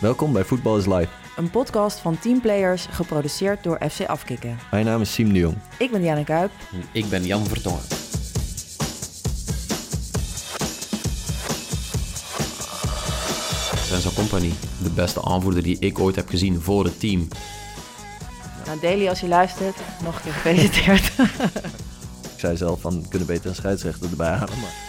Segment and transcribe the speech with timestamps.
[0.00, 1.08] Welkom bij Voetbal is Live.
[1.36, 4.58] Een podcast van teamplayers geproduceerd door FC Afkikken.
[4.70, 5.56] Mijn naam is Siem de Jong.
[5.78, 6.50] Ik ben Diana Kuip.
[6.92, 7.82] Ik ben Jan Vertongen.
[13.90, 14.52] Renzo Company,
[14.82, 17.28] de beste aanvoerder die ik ooit heb gezien voor het team.
[18.66, 21.12] Nou, Daily, als je luistert, nog een keer gefeliciteerd.
[22.34, 24.60] Ik zei zelf van, we kunnen beter een scheidsrechter erbij halen.
[24.60, 24.83] Maar...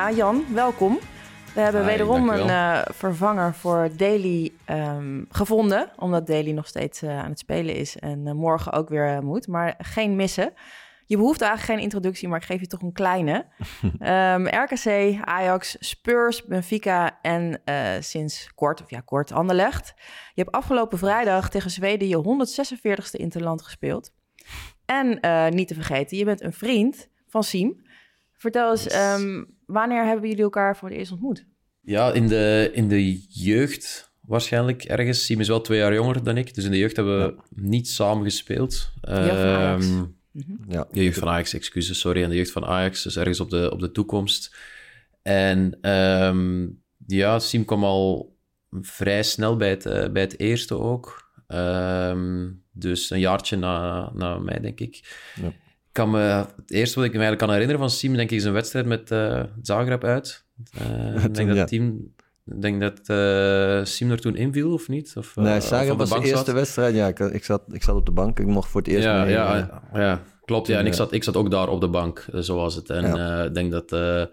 [0.00, 0.98] Ja, Jan, welkom.
[1.54, 5.90] We hebben Hi, wederom een eh, vervanger voor Daily ehm, gevonden.
[5.96, 9.46] Omdat Daily nog steeds eh, aan het spelen is en eh, morgen ook weer moet.
[9.46, 10.52] Maar geen missen.
[11.06, 13.46] Je behoeft eigenlijk geen introductie, maar ik geef je toch een kleine.
[13.98, 17.62] Ehm, RKC, Ajax, Spurs, Benfica en
[18.00, 19.94] sinds kort, of ja kort, Anderlecht.
[20.34, 24.12] Je hebt afgelopen vrijdag tegen Zweden je 146ste interland gespeeld.
[24.84, 25.08] En
[25.54, 27.88] niet te vergeten, je bent een vriend van Siem.
[28.40, 28.92] Vertel eens, Yes.
[28.92, 31.46] ehm, wanneer hebben jullie elkaar voor het eerst ontmoet?
[31.80, 35.24] Ja, in de, in de jeugd waarschijnlijk ergens.
[35.24, 37.88] Siem is wel twee jaar jonger dan ik, dus in de jeugd hebben we niet
[37.88, 38.92] samen gespeeld.
[39.02, 39.86] jeugd van Ajax.
[39.86, 40.04] Ehm,
[40.68, 42.22] Ja, De jeugd van Ajax, excuses, sorry.
[42.22, 44.56] En de jeugd van Ajax, dus ergens op de, op de toekomst.
[45.22, 46.66] En ehm,
[47.06, 48.36] ja, Siem kwam al
[48.80, 51.32] vrij snel bij het, eh, bij het eerste ook.
[51.46, 55.18] Ehm, dus een jaartje na, na mij, denk ik.
[55.42, 55.52] Ja.
[55.92, 58.44] Kan me, het eerste wat ik me eigenlijk kan herinneren van Siem, denk ik, is
[58.44, 60.44] een wedstrijd met eh Zagreb uit.
[60.78, 62.12] Eh, ik Toen, denk dat het team...
[62.46, 65.12] Ik denk dat eh Siem er toen inviel, of niet?
[65.16, 66.52] Of, eh, nee, Zagreb was de eerste zat.
[66.54, 66.94] wedstrijd.
[66.94, 68.40] Ja, ik, ik, zat, ik zat op de bank.
[68.40, 70.66] Ik mocht voor het eerst Ja, mee, ja, eh, ja, klopt.
[70.66, 72.90] Ja, en ik zat, ik zat ook daar op de bank, eh, zo was het.
[72.90, 73.38] En Ja.
[73.40, 74.24] eh, ik denk dat, eh,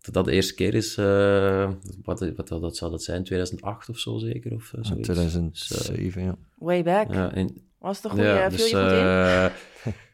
[0.00, 1.70] dat dat de eerste keer is, eh,
[2.02, 4.52] wat, wat, wat zou dat zijn, 2008 of zo zeker?
[4.54, 5.08] Of, eh, ja, zoiets.
[5.08, 6.34] 2007, ja.
[6.58, 7.12] Way back.
[7.14, 9.92] Ja, in- Was het een goede, ja, viel dus, je goed in?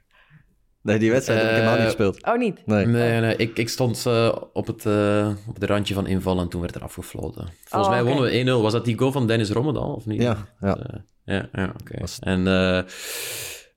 [0.83, 2.25] eh, Nee, die wedstrijd heb ik helemaal niet Eh, gespeeld.
[2.27, 2.67] Oh, niet?
[2.67, 2.87] Nee.
[2.87, 6.49] nee, nee, ik, ik stond eh, op, het, eh, op het randje van invallen en
[6.49, 7.49] toen werd er afgefloten.
[7.65, 8.63] Volgens Oh, mij wonnen we 1-0.
[8.63, 10.23] Was dat die goal van Dennis Rommedaal, of niet?
[10.23, 10.77] Ja, ja.
[10.77, 12.01] Eh, ja, ja oké.
[12.01, 12.83] Was- En eh,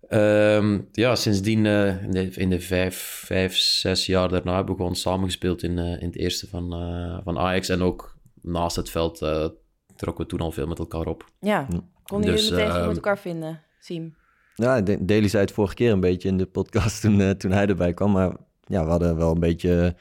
[0.09, 4.80] ehm, ja, sindsdien eh, in, de, in de vijf, vijf, zes jaar daarna hebben we
[4.80, 7.70] gewoon samengespeeld in, eh, in het eerste van, eh, van Ajax.
[7.70, 9.47] En ook naast het veld eh,
[9.96, 11.25] trokken we toen al veel met elkaar op.
[11.40, 11.68] Ja.
[12.03, 14.16] Konden Dus, jullie meteen goed ehm, met elkaar vinden, Siem?
[14.56, 17.68] Ja, Daly zei het vorige keer een beetje in de podcast toen, eh, toen hij
[17.68, 18.12] erbij kwam.
[18.12, 19.96] Maar ja, we hadden wel een beetje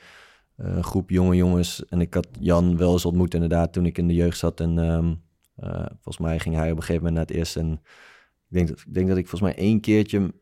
[0.56, 1.84] eh, een groep jonge jongens.
[1.88, 4.60] En ik had Jan wel eens ontmoet inderdaad toen ik in de jeugd zat.
[4.60, 5.14] En ehm,
[5.56, 7.56] eh, volgens mij ging hij op een gegeven moment naar het eerst.
[7.56, 10.34] En ik denk, dat, ik denk dat ik volgens mij één keertje,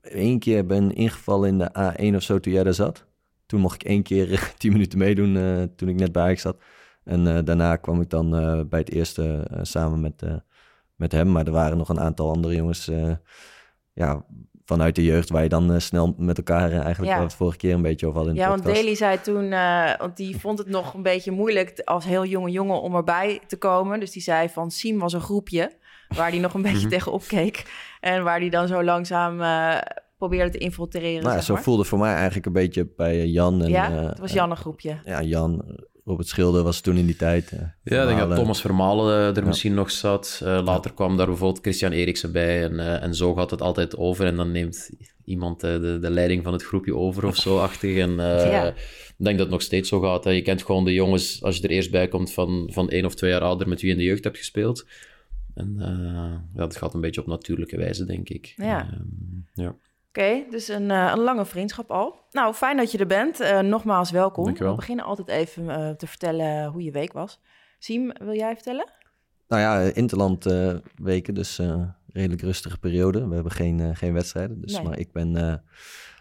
[0.00, 3.06] één keer ben ingevallen in de A1 of zo toen jij daar zat.
[3.46, 6.62] Toen mocht ik één keer tien minuten meedoen toen ik net bij Ajax zat.
[7.04, 8.30] En daarna kwam ik dan
[8.68, 10.22] bij het eerste samen met,
[10.96, 11.32] met hem.
[11.32, 13.12] Maar er waren nog een aantal andere jongens eh,
[13.92, 14.24] ja,
[14.64, 15.28] vanuit de jeugd...
[15.30, 17.22] waar je dan eh, snel met elkaar eh, eigenlijk Ja.
[17.22, 18.64] het vorige keer een beetje over hadden in Ja, want.
[18.64, 19.50] Daly zei toen,
[19.98, 23.56] want die vond het nog een beetje moeilijk als heel jonge jongen om erbij te
[23.58, 24.00] komen.
[24.00, 25.72] Dus die zei van Siem was een groepje
[26.16, 26.88] waar hij nog een beetje Mhm.
[26.88, 27.64] tegenop keek.
[28.00, 29.38] En waar hij dan zo langzaam
[30.16, 31.24] probeerde te infiltreren.
[31.24, 33.62] Nou, zo voelde voor mij eigenlijk een beetje bij Jan.
[33.62, 34.98] En, ja, het was Jan een groepje.
[35.04, 35.62] ja, Jan,
[36.06, 37.50] Robert Schilder was toen in die tijd.
[37.84, 38.34] Ja, ik denk dat.
[38.36, 39.46] Thomas Vermalen eh, er Ja.
[39.46, 40.40] misschien nog zat.
[40.44, 42.62] Eh, later kwam daar bijvoorbeeld Christian Eriksen bij.
[42.64, 44.26] En, eh, en zo gaat het altijd over.
[44.26, 44.90] En dan neemt
[45.24, 47.96] iemand de, de leiding van het groepje over of zo achtig.
[47.98, 48.66] En eh, Ja.
[48.66, 50.24] ik denk dat het nog steeds zo gaat.
[50.24, 50.30] Hè.
[50.30, 53.14] Je kent gewoon de jongens, als je er eerst bij komt, van, van één of
[53.14, 54.86] twee jaar ouder met wie je in de jeugd hebt gespeeld.
[55.54, 56.12] En eh,
[56.54, 58.54] ja, dat gaat een beetje op natuurlijke wijze, denk ik.
[58.56, 58.80] Ja.
[58.92, 59.74] Ehm, ja.
[60.16, 62.14] Oké, dus een, eh, een lange vriendschap al.
[62.30, 63.40] Nou, fijn dat je er bent.
[63.40, 64.44] Eh, nogmaals welkom.
[64.44, 64.72] Dankjewel.
[64.72, 67.40] We beginnen altijd even eh, te vertellen hoe je week was.
[67.78, 68.88] Siem, wil jij vertellen?
[69.48, 71.82] Nou ja, Interland eh, weken, dus eh,
[72.12, 73.28] redelijk rustige periode.
[73.28, 74.60] We hebben geen, eh, geen wedstrijden.
[74.60, 74.82] Dus, Nee.
[74.82, 75.54] Maar ik ben eh,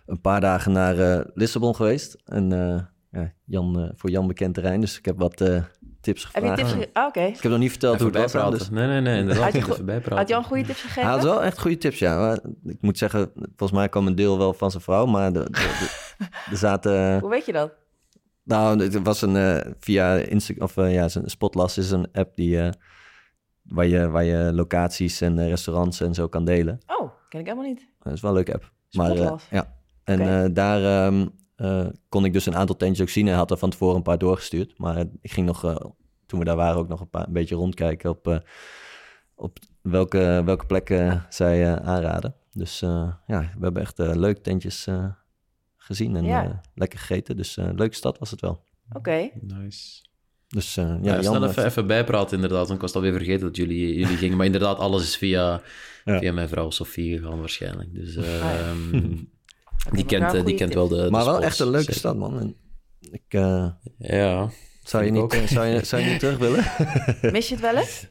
[0.06, 2.18] een paar dagen naar eh, Lissabon geweest.
[2.25, 2.81] En eh,
[3.12, 5.44] ja, Jan, eh, voor Jan bekend terrein, dus ik heb wat
[6.07, 6.72] eh, tips Heb je tips?
[6.72, 7.19] ge- Ah, Oké.
[7.22, 8.57] Ik heb nog niet verteld Even hoe het was.
[8.57, 8.69] dus...
[8.69, 9.54] Nee, nee, nee, inderdaad.
[9.54, 10.18] Had je bijpraten.
[10.18, 11.02] Had Jan goede tips gegeven?
[11.04, 12.18] Hij had wel echt goede tips, ja.
[12.19, 15.06] Maar ik moet zeggen, volgens mij kwam een deel wel van zijn vrouw.
[15.06, 17.19] Maar de, de, de- er zaten...
[17.19, 17.72] Hoe weet je dat?
[18.44, 22.36] Nou, het was een eh, via Instagram of eh, ja, zijn Spotlas is een app
[22.36, 22.69] die eh,
[23.63, 26.80] waar je waar je locaties en eh, restaurants en zo kan delen.
[26.88, 27.88] Oh, ken ik helemaal niet.
[28.04, 28.72] Dat is wel een leuke app.
[28.92, 29.74] Maar eh, ja,
[30.04, 33.25] en eh, daar ehm, eh, kon ik dus een aantal tentjes ook zien.
[33.28, 35.75] Hij had er van tevoren een paar doorgestuurd, maar ik ging nog eh,
[36.25, 38.38] toen we daar waren ook nog een, paar, een beetje rondkijken op eh,
[39.36, 42.36] op welke welke plekken zij eh, aanraden.
[42.52, 45.06] Dus eh, ja, we hebben echt leuke tentjes eh,
[45.78, 46.44] gezien en Ja.
[46.46, 47.38] eh, lekker gegeten.
[47.38, 48.63] Dus eh leuke stad was het wel.
[48.94, 49.30] Oké.
[49.42, 50.04] Nice.
[50.48, 53.56] Dus eh, ja, Ja, snel even, even bijpraten inderdaad, want ik was alweer vergeten dat
[53.56, 54.38] jullie, jullie gingen.
[54.38, 55.62] Maar inderdaad, alles is via,
[56.06, 56.19] Ja.
[56.19, 57.94] via mijn vrouw Sofie gegaan waarschijnlijk.
[57.94, 58.74] Dus Ah, ja.
[59.91, 61.99] Die, kent, eh, die kent wel de, de maar wel echt een leuke zeker.
[61.99, 62.39] stad, man.
[62.39, 62.55] En
[63.11, 63.67] ik, eh,
[63.97, 64.49] Ja,
[64.83, 65.33] zou, je niet, ook.
[65.33, 66.63] eh, zou, je, zou je niet terug willen?
[67.33, 68.07] Mis je het wel eens?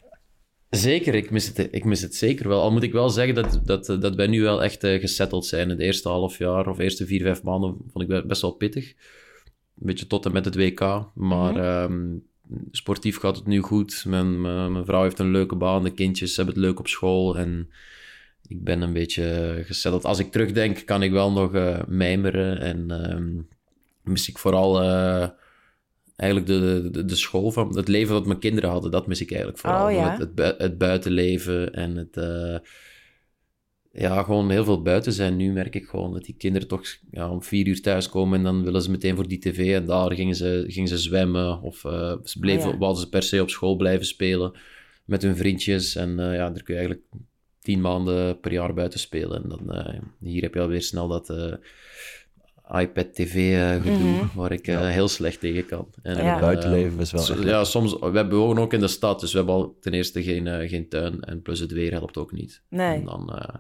[0.70, 1.14] zeker.
[1.14, 2.60] Ik mis, het, ik mis het zeker wel.
[2.60, 5.68] Al moet ik wel zeggen dat, dat, dat wij nu wel echt gesetteld zijn.
[5.68, 8.88] Het eerste half jaar of eerste vier, vijf maanden vond ik best wel pittig.
[8.88, 10.80] Een beetje tot en met het WK.
[11.14, 11.58] Maar Mhm.
[11.62, 12.16] ehm,
[12.70, 14.04] sportief gaat het nu goed.
[14.06, 15.82] Mijn, mijn, mijn vrouw heeft een leuke baan.
[15.82, 17.38] De kindjes hebben het leuk op school.
[17.38, 17.70] En
[18.48, 20.04] ik ben een beetje gesetteld.
[20.04, 22.58] Als ik terugdenk, kan ik wel nog eh, mijmeren.
[22.60, 23.32] En ehm,
[24.02, 25.28] mis ik vooral eh,
[26.16, 28.90] eigenlijk de, de, de school van het leven dat mijn kinderen hadden.
[28.90, 29.86] Dat mis ik eigenlijk vooral.
[29.86, 30.10] Oh, ja?
[30.10, 32.16] het, het, bui- het buitenleven en het...
[32.16, 32.56] eh,
[33.92, 35.36] ja, gewoon heel veel buiten zijn.
[35.36, 38.64] Nu merk ik gewoon dat die kinderen toch ja, om vier uur thuiskomen en dan
[38.64, 39.74] willen ze meteen voor die tv.
[39.74, 41.76] En daar gingen ze, gingen ze zwemmen of
[42.24, 42.78] ze bleven, Oh, ja.
[42.78, 44.52] wilden ze per se op school blijven spelen
[45.04, 45.96] met hun vriendjes.
[45.96, 47.02] En ja, daar kun je eigenlijk
[47.64, 49.42] tien maanden per jaar buiten spelen.
[49.42, 51.52] En dan, eh, hier heb je alweer snel dat eh,
[52.80, 54.26] iPad-tv-gedoe Mhm.
[54.34, 54.86] waar ik eh, Ja.
[54.86, 55.86] heel slecht tegen kan.
[56.02, 59.20] En, eh, Buitenleven is wel so- ja, soms, we hebben wonen ook in de stad,
[59.20, 61.20] dus we hebben al ten eerste geen, eh, geen tuin.
[61.20, 62.62] En plus het weer helpt ook niet.
[62.68, 62.94] Nee.
[62.96, 63.54] En dan, eh,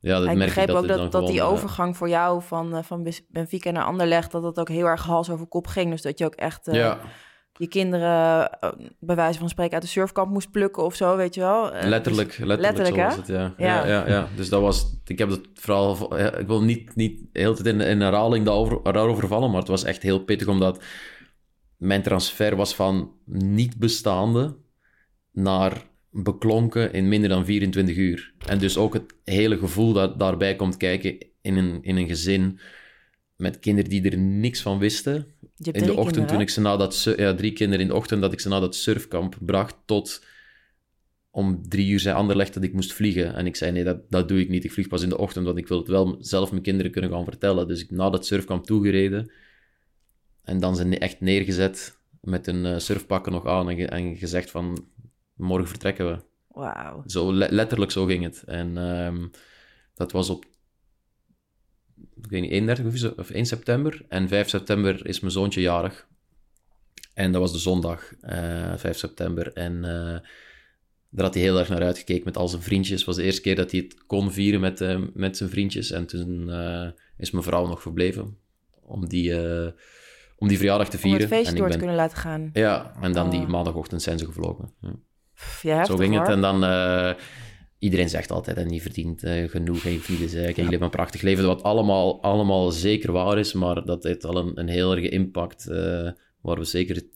[0.00, 2.08] ja, dat ik merk begreep dat ook het dat, dat die gewoon, eh, overgang voor
[2.08, 4.32] jou van, eh, van Benfica naar Anderlecht...
[4.32, 5.90] dat dat ook heel erg hals over kop ging.
[5.90, 7.00] Dus dat je ook echt eh, ja,
[7.60, 8.50] je kinderen...
[8.60, 11.72] eh, bij wijze van spreken uit de surfkamp moest plukken of zo, weet je wel.
[11.72, 13.06] Eh, letterlijk, dus- letterlijk, letterlijk, zo hè?
[13.06, 13.54] was het, ja.
[13.56, 13.86] Ja.
[13.86, 13.86] Ja.
[13.86, 17.54] Ja, ja, Dus dat was, ik heb het vooral, ik wil niet, niet de hele
[17.54, 20.82] tijd in, in herhaling daarover, daarover vallen, maar het was echt heel pittig, omdat
[21.76, 24.56] mijn transfer was van niet bestaande
[25.32, 28.32] naar beklonken in minder dan 24 uur.
[28.46, 32.58] En dus ook het hele gevoel dat daarbij komt kijken in een, in een gezin
[33.36, 35.26] met kinderen die er niks van wisten,
[35.60, 38.20] in de ochtend kinderen, toen ik ze na dat ja, drie kinderen in de ochtend
[38.20, 40.24] dat ik ze naar dat surfkamp bracht tot
[41.30, 44.28] om drie uur zei Anderlecht dat ik moest vliegen en ik zei nee dat, dat
[44.28, 46.50] doe ik niet ik vlieg pas in de ochtend want ik wil het wel zelf
[46.50, 49.32] mijn kinderen kunnen gaan vertellen dus ik na dat surfkamp toegereden
[50.42, 54.86] en dan zijn echt neergezet met een eh, surfpakken nog aan en, en gezegd van
[55.34, 56.18] morgen vertrekken we?
[56.48, 57.02] Wauw.
[57.06, 58.42] zo, le- letterlijk zo ging het.
[58.46, 59.26] En ehm,
[59.94, 60.44] dat was op,
[62.22, 64.04] ik weet niet, 31 of, zo, of 1 september.
[64.08, 66.06] En 5 september is mijn zoontje jarig.
[67.14, 69.52] En dat was de zondag, eh 5 september.
[69.52, 70.18] En eh,
[71.10, 72.96] daar had hij heel erg naar uitgekeken met al zijn vriendjes.
[72.96, 75.90] Het was de eerste keer dat hij het kon vieren met, eh, met zijn vriendjes.
[75.90, 76.50] En toen
[77.16, 78.36] is mijn vrouw nog verbleven
[78.82, 79.34] om die,
[80.36, 81.20] om die verjaardag te Om vieren.
[81.20, 82.50] het feestje en ik door te ben- kunnen laten gaan.
[82.52, 83.48] Ja, en dan die Oh.
[83.48, 84.72] maandagochtend zijn ze gevlogen.
[84.80, 84.92] Ja.
[85.34, 86.28] Pff, ja, heftig, Zo ging het.
[86.28, 86.64] En dan,
[87.80, 91.22] iedereen zegt altijd, en die verdient eh, genoeg, en verdient en jullie hebben een prachtig
[91.22, 95.08] leven, wat allemaal, allemaal zeker waar is, maar dat heeft wel een, een heel erge
[95.08, 96.10] impact, eh,
[96.40, 97.08] waar we zeker het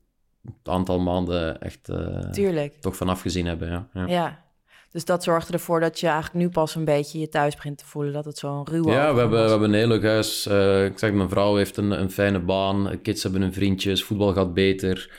[0.62, 3.68] aantal maanden echt eh, toch van afgezien hebben.
[3.68, 3.88] Ja.
[3.94, 4.06] Ja.
[4.06, 4.42] Ja.
[4.90, 7.86] Dus dat zorgde ervoor dat je eigenlijk nu pas een beetje je thuis begint te
[7.86, 8.12] voelen.
[8.12, 10.46] Dat het zo'n ruwe Ja, we hebben, we hebben een heel leuk huis.
[10.86, 13.00] Ik zeg, mijn vrouw heeft een, een fijne baan.
[13.02, 14.04] Kids hebben hun vriendjes.
[14.04, 15.10] Voetbal gaat beter.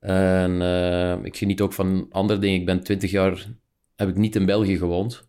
[0.00, 0.60] En
[1.24, 2.60] ik geniet ook van andere dingen.
[2.60, 3.46] Ik ben twintig jaar...
[3.96, 5.28] Heb ik niet in België gewoond.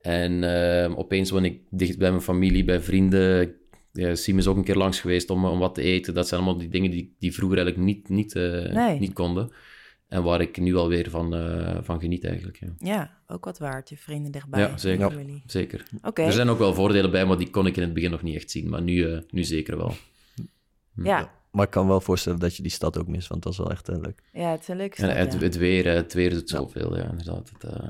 [0.00, 3.54] En eh, opeens woon ik dicht bij mijn familie, bij vrienden.
[3.92, 6.14] Ja, Siem is ook een keer langs geweest om, om wat te eten.
[6.14, 8.98] Dat zijn allemaal die dingen die, die vroeger eigenlijk niet, niet, eh, Nee.
[8.98, 9.50] niet konden.
[10.08, 12.58] En waar ik nu alweer van, eh, van geniet eigenlijk.
[12.60, 12.72] Ja.
[12.78, 13.88] Ja, ook wat waard.
[13.88, 14.60] Je vrienden dichtbij.
[14.60, 15.10] Ja, zeker.
[15.10, 15.42] familie.
[15.46, 15.82] Zeker.
[16.02, 16.22] Oké.
[16.22, 18.34] Er zijn ook wel voordelen bij, maar die kon ik in het begin nog niet
[18.34, 18.68] echt zien.
[18.68, 19.92] Maar nu, eh, nu zeker wel.
[20.94, 21.32] Ja.
[21.50, 23.74] Maar ik kan wel voorstellen dat je die stad ook mist, want dat was wel
[23.76, 24.22] echt eh, leuk.
[24.32, 25.38] ja, het is een leuke En het, ja.
[25.38, 27.50] het weer, eh, het weer doet zoveel, ja, inderdaad.
[27.58, 27.88] Het, eh,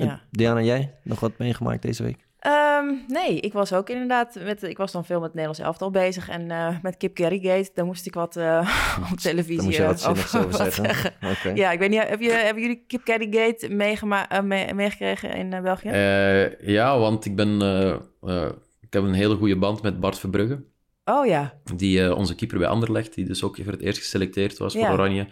[0.00, 0.20] Ja.
[0.30, 2.26] Diana, jij nog wat meegemaakt deze week?
[2.38, 5.90] Ehm, nee, ik was ook inderdaad met, ik was dan veel met het Nederlands elftal
[5.90, 8.36] bezig en eh, met Kip Kerrygate, daar moest ik wat
[9.12, 11.12] op televisie moet je wat over wat zeggen.
[11.30, 11.48] Oké.
[11.54, 15.52] Ja, ik weet niet, heb je, hebben jullie Kip Kerrygate meegema- eh, mee- meegekregen in
[15.52, 15.88] eh, België?
[15.88, 17.62] eh, ja, want ik ben...
[17.62, 17.90] eh,
[18.22, 20.62] eh, ik heb een hele goede band met Bart Verbrugge.
[21.04, 24.58] Oh ja, Die, eh, onze keeper bij Anderlecht, die dus ook voor het eerst geselecteerd
[24.58, 24.88] was voor.
[24.88, 25.26] Oranje.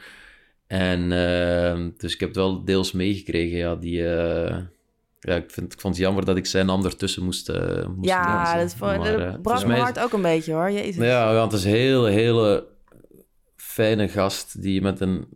[0.66, 3.74] En eh, dus ik heb het wel deels meegekregen, ja.
[3.76, 4.56] Die, eh,
[5.20, 7.48] ja ik, vind, ik vond het jammer dat ik zijn naam ertussen moest,
[7.96, 11.04] moest ja, dat, is voor, Maar, dat brak mijn hart ook een beetje hoor, jezus.
[11.04, 12.66] Ja, want het is een hele, hele
[13.56, 15.26] fijne gast die met een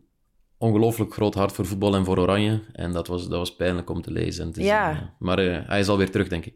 [0.58, 2.62] ongelooflijk groot hart voor voetbal en voor Oranje.
[2.72, 4.94] En dat was, dat was pijnlijk om te lezen en te Ja.
[4.94, 5.10] zien.
[5.18, 6.54] Maar hij is alweer terug, denk ik.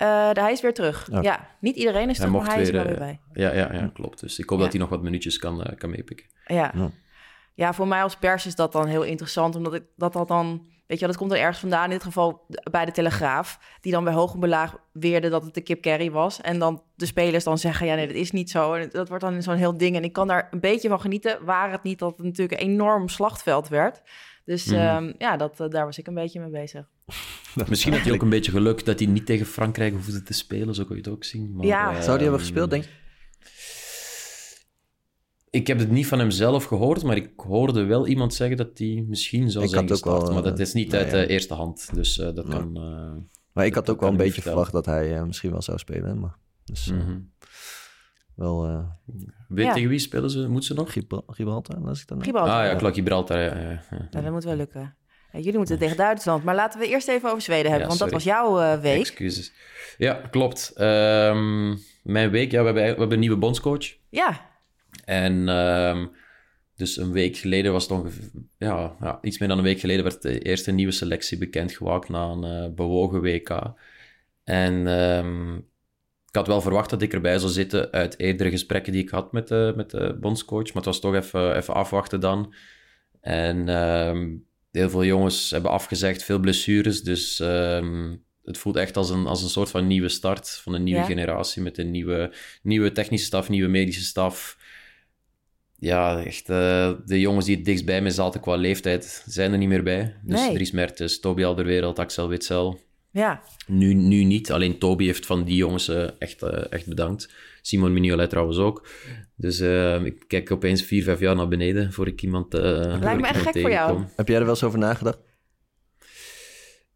[0.00, 1.08] Eh, hij is weer terug.
[1.10, 1.20] Ja.
[1.20, 3.20] Ja, niet iedereen is Hij terug, maar mocht hij is er weer, eh, bij.
[3.32, 4.20] Ja, ja, ja klopt.
[4.20, 4.64] Dus ik hoop Ja.
[4.64, 6.26] dat hij nog wat minuutjes kan, eh, kan meepikken.
[6.46, 6.72] Ja.
[6.74, 6.90] Ja.
[7.54, 10.66] ja, voor mij als pers is dat dan heel interessant, omdat ik, dat, dat dan
[10.86, 11.84] Weet je wel, dat komt er ergens vandaan.
[11.84, 13.58] In dit geval bij de Telegraaf.
[13.80, 16.40] Die dan bij hoog en belaag weerde dat het de kip Kerry was.
[16.40, 18.72] En dan de spelers dan zeggen, ja nee, dat is niet zo.
[18.72, 19.96] En dat wordt dan zo'n heel ding.
[19.96, 21.44] En ik kan daar een beetje van genieten.
[21.44, 24.02] Waar het niet dat het natuurlijk een enorm slachtveld werd.
[24.50, 24.74] Dus Mhm.
[24.74, 26.88] ehm, ja, dat, eh, daar was ik een beetje mee bezig.
[27.68, 30.74] Misschien had hij ook een beetje geluk dat hij niet tegen Frankrijk hoefde te spelen,
[30.74, 31.52] zo kun je het ook zien.
[31.56, 31.90] Maar, Ja.
[31.96, 32.90] eh, Zou die hebben gespeeld, denk je?
[35.50, 38.78] Ik heb het niet van hem zelf gehoord, maar ik hoorde wel iemand zeggen dat
[38.78, 40.22] hij misschien zou Ik zijn gestart.
[40.22, 41.18] wel, maar dat eh, is niet nou uit ja.
[41.20, 42.52] de eerste hand, dus eh, dat Ja.
[42.52, 42.76] kan...
[42.76, 45.62] eh, Maar ik had ook wel een ik beetje verwacht dat hij eh, misschien wel
[45.62, 46.20] zou spelen.
[46.20, 47.18] Maar dus eh, mhm.
[48.40, 48.84] Wel eh
[49.48, 49.72] Weet Ja.
[49.72, 50.38] tegen wie spelen ze?
[50.48, 50.92] Moeten ze nog?
[50.92, 52.22] Gibral- Gibraltar, las ik dan.
[52.22, 52.60] Gibraltar.
[52.64, 53.40] Ah ja, Clark Gibraltar.
[53.40, 54.08] Ja, ja, ja.
[54.10, 54.94] Nou, dat moet wel lukken.
[55.32, 56.44] Ja, jullie moeten tegen Duitsland.
[56.44, 57.80] Maar laten we eerst even over Zweden hebben.
[57.80, 58.98] Ja, want dat was jouw eh, week.
[59.00, 59.52] Excuses.
[59.98, 60.72] Ja, klopt.
[60.76, 63.94] Ehm, mijn week, ja, we hebben, we hebben een nieuwe bondscoach.
[64.08, 64.48] Ja,
[65.04, 66.06] En ehm,
[66.76, 70.04] dus een week geleden was het ongeveer, ja, ja, iets meer dan een week geleden
[70.04, 73.72] werd de eerste nieuwe selectie bekendgemaakt na een eh, bewogen WK.
[74.44, 75.58] En ehm,
[76.30, 79.32] ik had wel verwacht dat ik erbij zou zitten uit eerdere gesprekken die ik had
[79.32, 82.54] met de, met de bondscoach, maar het was toch even, even afwachten dan.
[83.20, 84.28] En ehm,
[84.70, 89.42] heel veel jongens hebben afgezegd, veel blessures, dus ehm, het voelt echt als een, als
[89.42, 91.06] een soort van nieuwe start van een nieuwe Ja.
[91.06, 92.32] generatie met een nieuwe,
[92.62, 94.58] nieuwe technische staf, nieuwe medische staf
[95.78, 99.58] ja, echt eh, de jongens die het dichtst bij me zaten qua leeftijd zijn er
[99.58, 100.16] niet meer bij.
[100.22, 100.54] Dus Nee.
[100.54, 102.80] Dries Mertens, Toby Alderwereld, Axel Witsel.
[103.10, 103.42] Ja.
[103.66, 107.30] Nu, nu niet, alleen Toby heeft van die jongens eh, echt, eh, echt bedankt.
[107.62, 108.88] Simon Mignolet trouwens ook.
[109.36, 113.16] Dus eh, ik kijk opeens vier, vijf jaar naar beneden voor ik iemand, eh voor
[113.16, 114.04] me echt gek voor jou.
[114.16, 115.18] Heb jij er wel eens over nagedacht?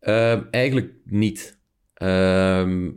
[0.00, 1.59] Ehm, eigenlijk niet.
[1.94, 2.90] Ehm,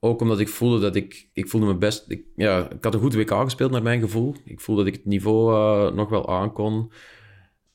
[0.00, 1.28] ook omdat ik voelde dat ik...
[1.32, 2.04] Ik voelde me best...
[2.08, 4.34] Ik, ja, ik had een goed WK gespeeld naar mijn gevoel.
[4.44, 6.92] Ik voelde dat ik het niveau eh, nog wel aankon.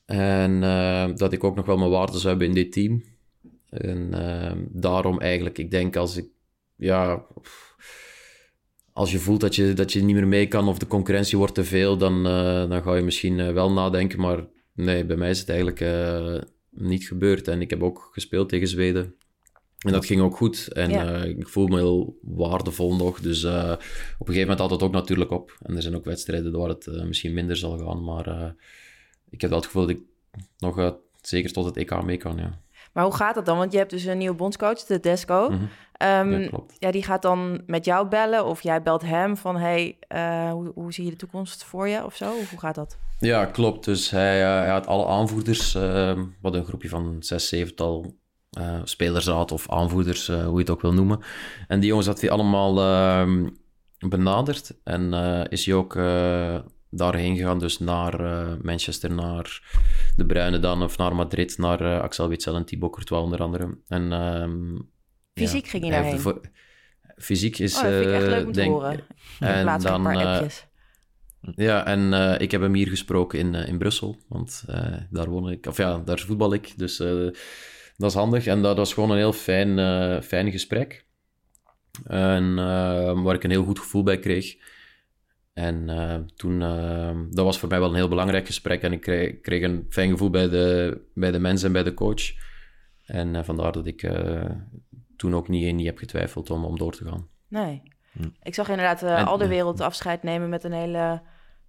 [0.04, 0.60] En
[1.16, 3.02] dat ik ook nog wel mijn waarde zou hebben in dit team.
[3.70, 6.26] En ehm, daarom eigenlijk, ik denk als ik...
[6.76, 7.26] Ja...
[8.92, 11.54] Als je voelt dat je, dat je niet meer mee kan of de concurrentie wordt
[11.54, 14.20] te veel, dan, eh, dan ga je misschien eh, wel nadenken.
[14.20, 14.44] Maar
[14.74, 16.34] nee, bij mij is het eigenlijk eh,
[16.70, 17.48] niet gebeurd.
[17.48, 19.14] En ik heb ook gespeeld tegen Zweden.
[19.78, 20.68] En dat ging ook goed.
[20.72, 21.22] En Ja.
[21.22, 23.20] ik voel me heel waardevol nog.
[23.20, 23.78] Dus op een
[24.18, 25.58] gegeven moment had het ook natuurlijk op.
[25.62, 28.04] En er zijn ook wedstrijden waar het misschien minder zal gaan.
[28.04, 28.54] Maar
[29.30, 30.02] ik heb wel het gevoel dat ik
[30.58, 32.36] nog zeker tot het EK mee kan.
[32.36, 32.60] Ja,
[32.96, 33.58] Maar hoe gaat dat dan?
[33.58, 35.50] Want je hebt dus een nieuwe bondscoach, de Desco.
[35.92, 36.92] Ehm, ja ja, klopt.
[36.92, 39.56] die gaat dan met jou bellen of jij belt hem van...
[39.56, 42.30] hey, eh, hoe, hoe zie je de toekomst voor je of zo?
[42.30, 42.98] Of hoe gaat dat?
[43.18, 43.84] Ja, klopt.
[43.84, 48.14] Dus hij, eh, hij had alle aanvoerders, eh, wat een groepje van zes, zevental
[48.50, 51.20] eh spelersraad of aanvoerders, hoe je het ook wil noemen.
[51.68, 53.48] En die jongens had hij allemaal ehm,
[53.98, 54.74] benaderd.
[54.84, 55.12] En
[55.48, 55.94] is hij ook
[56.96, 59.62] daarheen gegaan, dus naar eh, Manchester, naar
[60.16, 63.78] De Bruyne dan, of naar Madrid, naar eh, Axel Witsel en Thibaut Courtois onder andere.
[63.88, 64.76] En, ehm,
[65.34, 66.12] Fysiek ja, ging hij daarheen?
[66.12, 66.40] ervoor-
[67.16, 67.76] Fysiek is...
[67.76, 69.00] Oh, dat vind ik echt eh, leuk om te denk- horen.
[69.40, 70.66] En een dan, paar appjes.
[71.40, 74.64] ja, en ik heb hem hier gesproken in, in Brussel, want
[75.10, 76.96] daar woon ik, of ja, daar voetbal ik, dus
[77.96, 78.46] dat is handig.
[78.46, 81.06] En dat was gewoon een heel fijn, fijn gesprek,
[82.04, 82.54] en,
[83.22, 84.56] waar ik een heel goed gevoel bij kreeg.
[85.56, 89.00] En eh, toen, eh, dat was voor mij wel een heel belangrijk gesprek en ik
[89.00, 92.22] kreeg, kreeg een fijn gevoel bij de, bij de mensen en bij de coach.
[93.06, 94.50] En eh, vandaar dat ik eh,
[95.16, 97.28] toen ook niet, niet heb getwijfeld om, om door te gaan.
[97.48, 97.82] Nee.
[98.12, 98.28] Hm.
[98.42, 101.22] Ik zag inderdaad uh, En- al de wereld afscheid nemen met een hele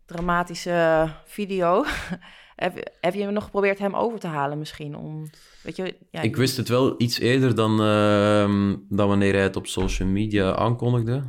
[0.05, 1.83] dramatische video.
[2.55, 4.97] heb, heb je nog geprobeerd hem over te halen misschien?
[4.97, 5.29] Om,
[5.63, 9.55] weet je, ja, Ik wist het wel iets eerder dan, ehm, dan wanneer hij het
[9.55, 11.23] op social media aankondigde.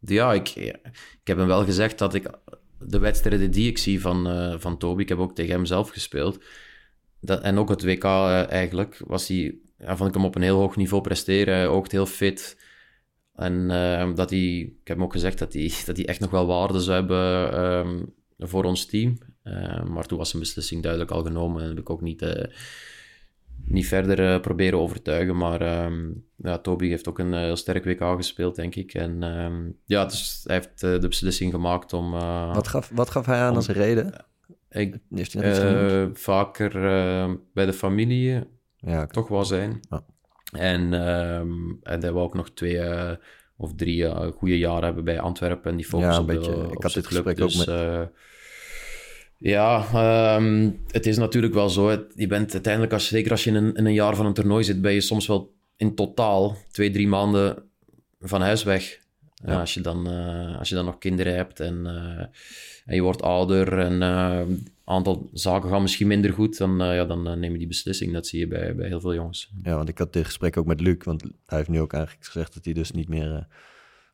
[0.00, 2.30] Ja, ik, ik heb hem wel gezegd dat ik
[2.78, 5.90] de wedstrijden die ik zie van, eh, van Toby, ik heb ook tegen hem zelf
[5.90, 6.38] gespeeld,
[7.20, 10.42] dat, en ook het WK eh, eigenlijk, was hij, ja, vond ik hem op een
[10.42, 11.54] heel hoog niveau presteren.
[11.54, 12.66] Hij oogt heel fit.
[13.34, 16.30] En eh, dat hij, ik heb hem ook gezegd dat hij, dat hij echt nog
[16.30, 18.04] wel waarde zou hebben ehm,
[18.38, 19.18] voor ons team.
[19.44, 22.44] Uh, maar toen was zijn beslissing duidelijk al genomen en heb ik ook niet, uh,
[23.64, 25.36] niet verder uh, proberen overtuigen.
[25.36, 28.94] Maar um, ja, Toby heeft ook een heel sterk WK gespeeld, denk ik.
[28.94, 32.14] En um, ja, dus hij heeft uh, de beslissing gemaakt om...
[32.14, 34.24] uh, wat, gaf, wat gaf hij aan om, als reden?
[34.70, 36.72] Ik, heeft hij nog iets vaker
[37.54, 38.30] bij de familie
[38.76, 39.06] ja, okay.
[39.06, 39.80] toch wel zijn.
[39.90, 39.98] Oh.
[40.52, 40.92] En,
[41.82, 42.80] en hij ook nog twee
[43.56, 46.76] of drie goede jaren hebben bij Antwerpen en die focus ja, op beetje, de, ik
[46.76, 47.24] op had dit club.
[47.24, 48.10] gesprek dus, ook met...
[49.38, 49.86] ja,
[50.36, 51.88] um, het is natuurlijk wel zo.
[51.88, 54.32] Het, je bent uiteindelijk, als, zeker als je in een, in een, jaar van een
[54.32, 57.62] toernooi zit, ben je soms wel in totaal twee, drie maanden
[58.20, 58.98] van huis weg.
[59.34, 59.52] Ja.
[59.52, 62.20] Uh, als, je dan, uh, als je dan nog kinderen hebt en, uh,
[62.84, 63.78] en je wordt ouder.
[63.78, 64.02] En
[64.84, 68.12] aantal zaken gaan misschien minder goed, dan, ja, dan neem je die beslissing.
[68.12, 69.50] Dat zie je bij, bij heel veel jongens.
[69.62, 72.26] Ja, want ik had dit gesprek ook met Luc, want hij heeft nu ook eigenlijk
[72.26, 73.46] gezegd dat hij dus niet meer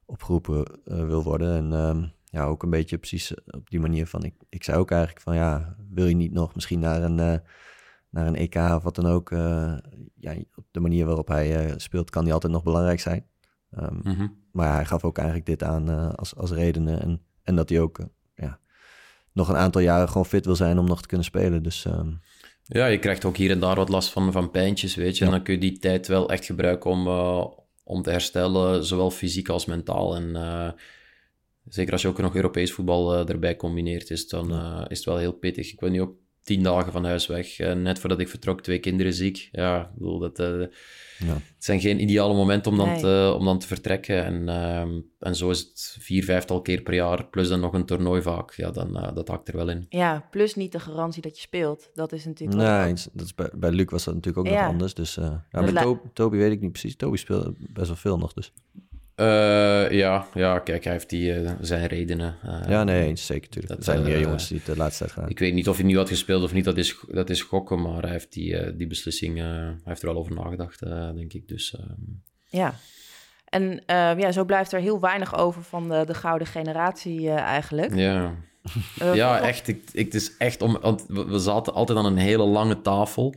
[0.06, 1.56] opgeroepen wil worden.
[1.56, 2.04] En ehm,
[2.34, 5.34] ja, ook een beetje precies op die manier van, ik, ik zei ook eigenlijk van,
[5.34, 7.14] ja, wil je niet nog misschien naar een,
[8.10, 9.30] naar een EK of wat dan ook,
[10.14, 13.26] ja, op de manier waarop hij speelt, kan hij altijd nog belangrijk zijn.
[13.78, 17.00] Um, Maar hij gaf ook eigenlijk dit aan als, als redenen.
[17.00, 17.98] En, en dat hij ook
[18.34, 18.60] ja,
[19.32, 21.62] nog een aantal jaren gewoon fit wil zijn om nog te kunnen spelen.
[21.62, 22.20] Dus, um...
[22.62, 25.24] Ja, je krijgt ook hier en daar wat last van, van pijntjes, weet je.
[25.24, 25.30] Ja.
[25.30, 27.46] En dan kun je die tijd wel echt gebruiken om, uh,
[27.84, 30.16] om te herstellen, zowel fysiek als mentaal.
[30.16, 30.36] En
[31.68, 34.50] zeker als je ook nog Europees voetbal erbij combineert, is, dan,
[34.88, 35.72] is het wel heel pittig.
[35.72, 37.58] Ik ben nu ook tien dagen van huis weg.
[37.58, 39.48] net voordat ik vertrok, twee kinderen ziek.
[39.52, 40.38] Ja, ik bedoel, dat
[41.18, 41.32] ja.
[41.34, 43.00] Het zijn geen ideale momenten om dan, nee.
[43.00, 44.24] te, om dan te vertrekken.
[44.24, 47.86] En, uh, en zo is het vier, vijftal keer per jaar, plus dan nog een
[47.86, 48.52] toernooi vaak.
[48.52, 49.86] Ja, dan, uh, dat hakt er wel in.
[49.88, 51.90] Ja, plus niet de garantie dat je speelt.
[51.94, 52.58] Dat is natuurlijk...
[52.60, 54.60] Nee, dat is bij, bij Luc was dat natuurlijk ook ja.
[54.60, 54.94] nog anders.
[54.94, 56.96] Dus uh, ja, met to Toby weet ik niet precies.
[56.96, 58.52] Toby speelt best wel veel nog, dus...
[59.16, 62.36] Uh, ja, ja, kijk, hij heeft die, uh, zijn redenen.
[62.44, 63.48] Uh, ja, nee, zeker.
[63.48, 63.78] Tuurlijk.
[63.78, 65.28] Er zijn meer jongens die het de laatste tijd gaan.
[65.28, 67.82] Ik weet niet of hij nu had gespeeld of niet, dat is, dat is gokken,
[67.82, 70.80] maar hij heeft die, die beslissing, hij heeft er al over nagedacht,
[71.14, 71.48] denk ik.
[71.48, 72.00] Dus, ehm.
[72.48, 72.74] Ja,
[73.44, 73.82] en
[74.18, 77.94] ja, zo blijft er heel weinig over van de, de gouden generatie eigenlijk.
[77.94, 78.34] Ja,
[79.14, 79.68] ja echt.
[79.68, 83.34] Ik, ik, het is echt om, want we zaten altijd aan een hele lange tafel.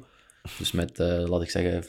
[0.57, 1.83] Dus met, laat ik zeggen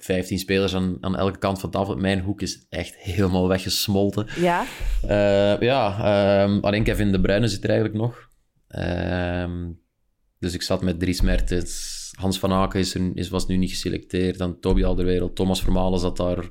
[0.00, 1.96] 15 spelers aan, aan elke kant van tafel.
[1.96, 4.26] Mijn hoek is echt helemaal weggesmolten.
[4.36, 4.64] Ja?
[5.04, 8.28] Uh, ja, um, alleen Kevin De Bruyne zit er eigenlijk nog.
[8.76, 9.80] Um,
[10.38, 11.98] dus ik zat met Dries Mertens.
[12.18, 14.38] Hans van Aken is er, is, was nu niet geselecteerd.
[14.38, 15.36] Dan Toby Alderwereld.
[15.36, 16.48] Thomas Vermalen zat daar.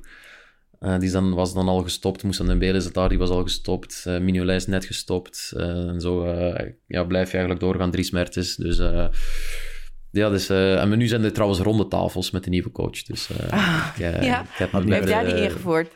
[0.80, 2.22] Uh, die dan, was dan al gestopt.
[2.22, 4.04] Moest aan Dembele zat daar, die was al gestopt.
[4.08, 5.52] Uh, Mignolet is net gestopt.
[5.56, 6.26] en zo
[6.86, 7.90] ja, blijf je eigenlijk doorgaan.
[7.90, 8.56] Dries Mertens.
[8.56, 8.78] Dus
[10.10, 13.02] ja, dus, uh, en nu zijn er trouwens ronde tafels met de nieuwe coach.
[13.02, 15.92] Dus, uh, ah, ik, uh, ja, ik heb heeft jij die ingevoerd?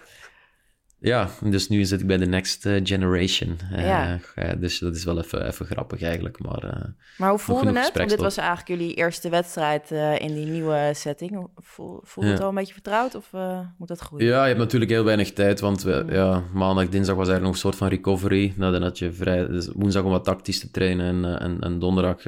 [0.98, 3.58] Ja, dus nu zit ik bij de next generation.
[3.76, 4.18] Ja.
[4.58, 6.38] dus dat is wel even, even grappig eigenlijk.
[6.38, 7.96] Maar, maar hoe voelde het?
[7.96, 11.48] Want dit was eigenlijk jullie eerste wedstrijd in die nieuwe setting.
[11.56, 12.34] Voel, voelde ja.
[12.34, 13.30] het al een beetje vertrouwd of
[13.78, 14.26] moet dat groeien?
[14.26, 15.60] Ja, je hebt natuurlijk heel weinig tijd.
[15.60, 16.12] Want we, mm.
[16.12, 18.54] ja, maandag, dinsdag was eigenlijk nog een soort van recovery.
[18.56, 21.78] Nou, dan had je vrij, dus woensdag om wat tactisch te trainen en, en, en
[21.78, 22.22] donderdag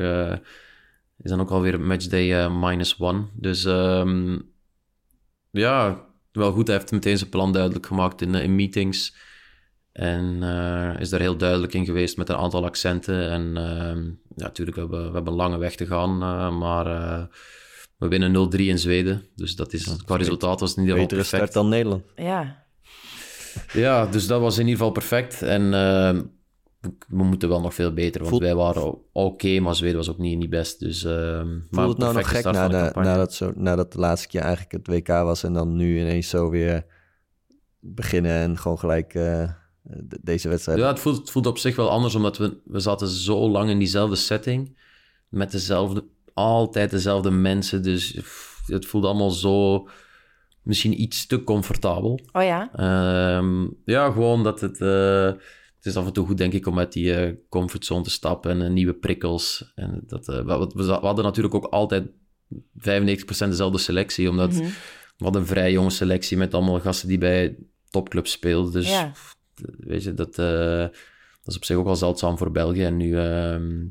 [1.19, 3.25] is dan ook alweer matchday uh, minus one.
[3.33, 4.51] Dus um,
[5.51, 6.67] ja, wel goed.
[6.67, 9.17] Hij heeft meteen zijn plan duidelijk gemaakt in, in meetings.
[9.93, 13.31] En uh, is daar heel duidelijk in geweest met een aantal accenten.
[13.31, 14.05] En uh,
[14.37, 16.23] ja, natuurlijk, we hebben, we hebben een lange weg te gaan.
[16.23, 16.85] Uh, maar
[17.97, 19.27] we winnen 0-3 in Zweden.
[19.35, 21.43] Dus dat is, qua resultaat was het in ieder geval perfect.
[21.43, 22.05] start dan Nederland.
[22.17, 22.65] Ja.
[23.73, 25.43] Ja, dus dat was in ieder geval perfect.
[25.43, 26.23] En ehm,
[27.09, 30.19] we moeten wel nog veel beter, want wij waren oké, okay, maar Zweden was ook
[30.19, 30.81] niet, niet best.
[30.81, 34.41] Dus, uh, Voelt het nou nog gek na de, nadat, zo, nadat de laatste keer
[34.41, 36.87] eigenlijk het WK was en dan nu ineens zo weer
[37.81, 39.51] beginnen en gewoon gelijk uh,
[40.23, 40.79] deze wedstrijd?
[40.79, 43.71] Ja, het voelt, het voelt op zich wel anders, omdat we, we zaten zo lang
[43.71, 44.79] in diezelfde setting,
[45.29, 48.21] met dezelfde, altijd dezelfde mensen, dus
[48.67, 49.89] het voelt allemaal zo
[50.63, 52.21] misschien iets te comfortabel.
[52.33, 52.71] Oh ja?
[52.77, 54.79] Uh, ja, gewoon dat het...
[55.87, 58.51] Het is af en toe goed, denk ik, om uit die uh, comfortzone te stappen
[58.51, 59.73] en uh, nieuwe prikkels.
[59.75, 62.09] En dat, uh, we, we, hadden natuurlijk ook altijd 95%
[63.39, 64.69] dezelfde selectie, omdat mm -hmm.
[65.17, 67.57] we hadden een vrij jonge selectie met allemaal gasten die bij
[67.91, 68.73] topclubs speelden.
[68.73, 69.13] Dus ja.
[69.79, 70.91] weet je, dat, dat
[71.45, 72.85] is op zich ook al zeldzaam voor België.
[72.85, 73.85] En nu, ehm,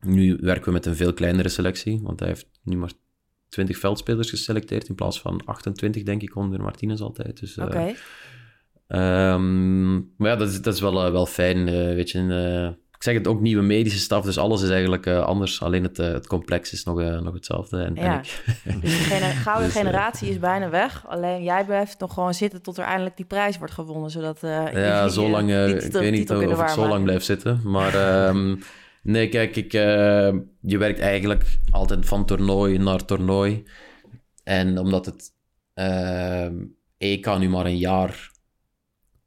[0.00, 2.92] nu werken we met een veel kleinere selectie, want hij heeft nu maar
[3.48, 7.40] 20 veldspelers geselecteerd in plaats van 28, denk ik, onder Martinez altijd.
[7.40, 7.94] Dus, Oké.
[8.94, 12.18] Um, maar ja, dat is, dat is wel, uh, wel fijn, uh, weet je.
[12.18, 15.62] Uh, ik zeg het ook nieuwe medische staf, dus alles is eigenlijk anders.
[15.62, 17.82] Alleen het, het complex is nog, nog hetzelfde.
[17.82, 18.22] En, ja.
[18.64, 18.82] en ik...
[18.82, 21.06] dus de gouden dus, generatie is bijna weg.
[21.06, 24.10] Alleen jij blijft nog gewoon zitten tot er eindelijk die prijs wordt gewonnen.
[24.10, 27.60] Zodat, ja, zo lang, ik weet niet of ik zo lang blijf zitten.
[27.64, 28.58] Maar um,
[29.02, 29.72] nee, kijk, ik,
[30.60, 33.64] je werkt eigenlijk altijd van toernooi naar toernooi.
[34.44, 35.32] En omdat het
[36.98, 38.31] EK nu maar een jaar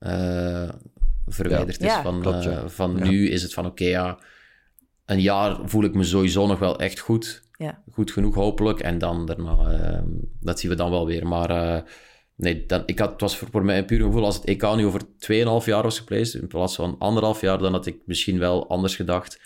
[0.06, 0.70] uh,
[1.26, 1.94] verwijderd is.
[1.94, 4.20] Van, klopt, uh, van nu is het van oké, okay, ja,
[5.06, 7.44] een jaar voel ik me sowieso nog wel echt goed.
[7.92, 8.80] Goed genoeg, hopelijk.
[8.80, 10.02] En dan daarna, uh,
[10.40, 11.28] dat zien we dan wel weer.
[11.28, 11.82] Maar uh,
[12.36, 14.76] nee, dan, ik had, het was voor, voor mij een puur gevoel als het EK
[14.76, 15.02] nu over
[15.62, 18.96] 2,5 jaar was geplaatst, in plaats van anderhalf jaar, dan had ik misschien wel anders
[18.96, 19.40] gedacht.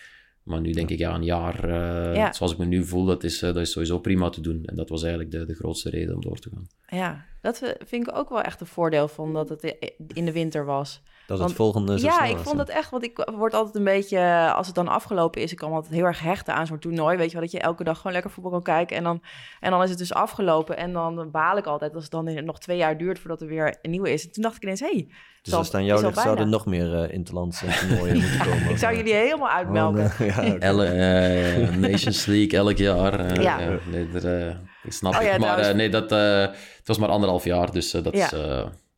[0.49, 2.33] Maar nu denk ik, ja, een jaar eh, Ja.
[2.33, 4.63] zoals ik me nu voel, dat is, eh, dat is sowieso prima te doen.
[4.65, 6.67] En dat was eigenlijk de, de grootste reden om door te gaan.
[6.99, 9.75] Ja, dat eh, vind ik ook wel echt een voordeel van dat het
[10.13, 11.01] in de winter was.
[11.29, 12.63] Dat Want- het volgende zo ja, snel ik was, vond ja.
[12.63, 15.71] dat echt, want ik word altijd een beetje, als het dan afgelopen is, ik kan
[15.73, 18.11] altijd heel erg hechten aan zo'n toernooi, weet je wel, dat je elke dag gewoon
[18.13, 19.21] lekker voetbal kan kijken en dan,
[19.59, 22.45] en dan is het dus afgelopen en dan baal ik altijd als het dan in-
[22.45, 24.25] nog twee jaar duurt voordat er weer een nieuwe is.
[24.25, 25.07] En toen dacht ik ineens, hé, hey,
[25.41, 28.69] Dus als het aan jou ligt, zouden er nog meer uh, interlandse toernooien moeten komen.
[28.69, 30.03] ik zou jullie helemaal uitmelken.
[30.05, 30.57] Oh, nee, ja.
[30.59, 33.19] Elle, eh, Nations League elk jaar.
[33.19, 33.57] eh, Ja.
[33.91, 35.39] nee, er, eh, ik snap Oh ja, het.
[35.39, 38.25] Maar eh, nee, dat, eh, het was maar anderhalf jaar, dus eh, dat Ja.
[38.25, 38.33] is...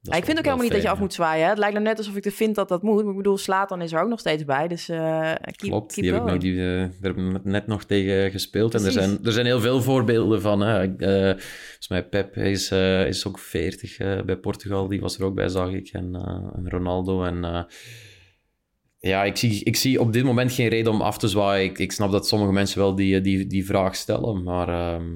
[0.03, 1.43] Ja, ik vind ook helemaal niet dat je af moet zwaaien.
[1.43, 1.49] Hè?
[1.49, 3.01] Het lijkt nou net alsof ik er vind dat dat moet.
[3.03, 4.67] Maar ik bedoel, Slatan is er ook nog steeds bij.
[4.67, 8.31] Dus eh keep, Klopt, keep die heb ik nog, die, eh, daar net nog tegen
[8.31, 8.73] gespeeld.
[8.73, 10.61] En er zijn, er zijn heel veel voorbeelden van.
[10.61, 10.81] Hè.
[10.81, 12.71] Eh, volgens mij Pep is,
[13.07, 14.87] is ook 40 eh, bij Portugal.
[14.87, 15.89] Die was er ook bij, zag ik.
[15.89, 16.15] En,
[16.55, 17.23] en Ronaldo.
[17.23, 17.67] En
[18.99, 21.69] ja, ik zie, ik zie op dit moment geen reden om af te zwaaien.
[21.69, 24.43] Ik, ik snap dat sommige mensen wel die, die, die vraag stellen.
[24.43, 25.13] Maar ehm,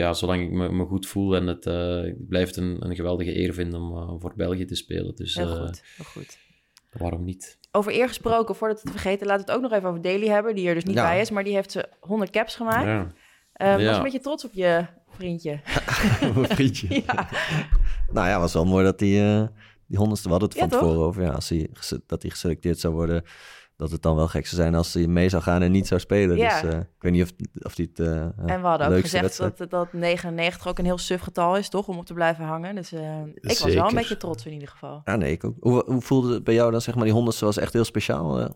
[0.00, 2.94] ja, zolang ik me, me goed voel en het, eh, ik blijf het een, een
[2.94, 5.14] geweldige eer vinden om eh, voor België te spelen.
[5.16, 6.38] Dus Heel eh, goed, heel goed.
[6.92, 7.58] waarom niet?
[7.70, 10.26] Over eer gesproken, voordat we het vergeten, laten we het ook nog even over Daly
[10.28, 10.54] hebben.
[10.54, 11.02] Die er dus niet Ja.
[11.08, 12.84] bij is, maar die heeft ze 100 caps gemaakt.
[12.84, 13.12] Ja.
[13.52, 13.96] Eh, Was Ja.
[13.96, 15.60] een beetje trots op je vriendje?
[16.34, 16.94] Mijn vriendje.
[17.06, 17.28] ja.
[18.12, 19.46] Nou ja, was wel mooi dat hij eh,
[19.86, 20.80] die honderdste, we hadden het Ja, van toch?
[20.88, 21.22] tevoren over.
[21.22, 21.68] Ja, als hij,
[22.06, 23.22] dat hij geselecteerd zou worden,
[23.76, 26.00] dat het dan wel gek zou zijn als hij mee zou gaan en niet zou
[26.00, 26.36] spelen.
[26.36, 26.60] Ja.
[26.60, 27.30] Dus eh, ik weet niet of,
[27.62, 30.84] of hij het eh, En we hadden ook gezegd wedstrijd- dat, dat 99 ook een
[30.84, 31.88] heel suf getal is, toch?
[31.88, 32.74] Om op te blijven hangen.
[32.74, 35.00] Dus eh, ik was wel een beetje trots in ieder geval.
[35.04, 35.56] Ja, nee, ik ook.
[35.60, 38.40] Hoe, hoe voelde het bij jou dan, zeg maar, die honderdste was echt heel speciaal?
[38.40, 38.48] eh?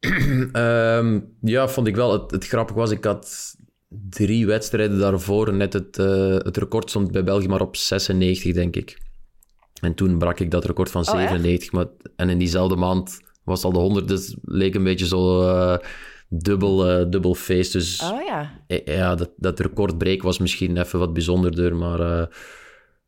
[0.52, 2.12] Ehm, ja, vond ik wel.
[2.12, 3.54] Het, het grappige was, ik had
[3.88, 5.52] drie wedstrijden daarvoor.
[5.54, 8.98] Net het, eh, het record stond bij België maar op 96, denk ik.
[9.80, 11.16] En toen brak ik dat record van Oh, echt?
[11.18, 11.72] 97.
[11.72, 11.86] maar,
[12.16, 14.08] en in diezelfde maand was al de 100.
[14.08, 15.76] Dus het leek een beetje zo eh,
[16.28, 17.72] dubbel, eh, dubbel feest.
[17.72, 21.76] Dus Oh ja, eh, ja, dat, dat recordbreek was misschien even wat bijzonderder.
[21.76, 22.26] Maar eh,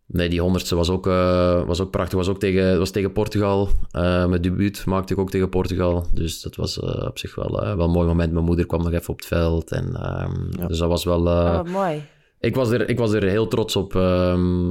[0.07, 2.19] nee, die honderdste was ook, eh, was ook prachtig.
[2.19, 3.69] Was ook tegen, was tegen Portugal.
[3.91, 6.07] Eh mijn debuut maakte ik ook tegen Portugal.
[6.15, 8.33] Dus dat was eh, op zich wel, eh, wel een mooi moment.
[8.33, 9.71] Mijn moeder kwam nog even op het veld.
[9.71, 10.67] En, ehm, Ja.
[10.67, 11.27] Dus dat was wel...
[11.29, 12.03] eh, oh, mooi.
[12.41, 13.95] ik, was er, ik was er heel trots op.
[13.95, 14.71] ehm,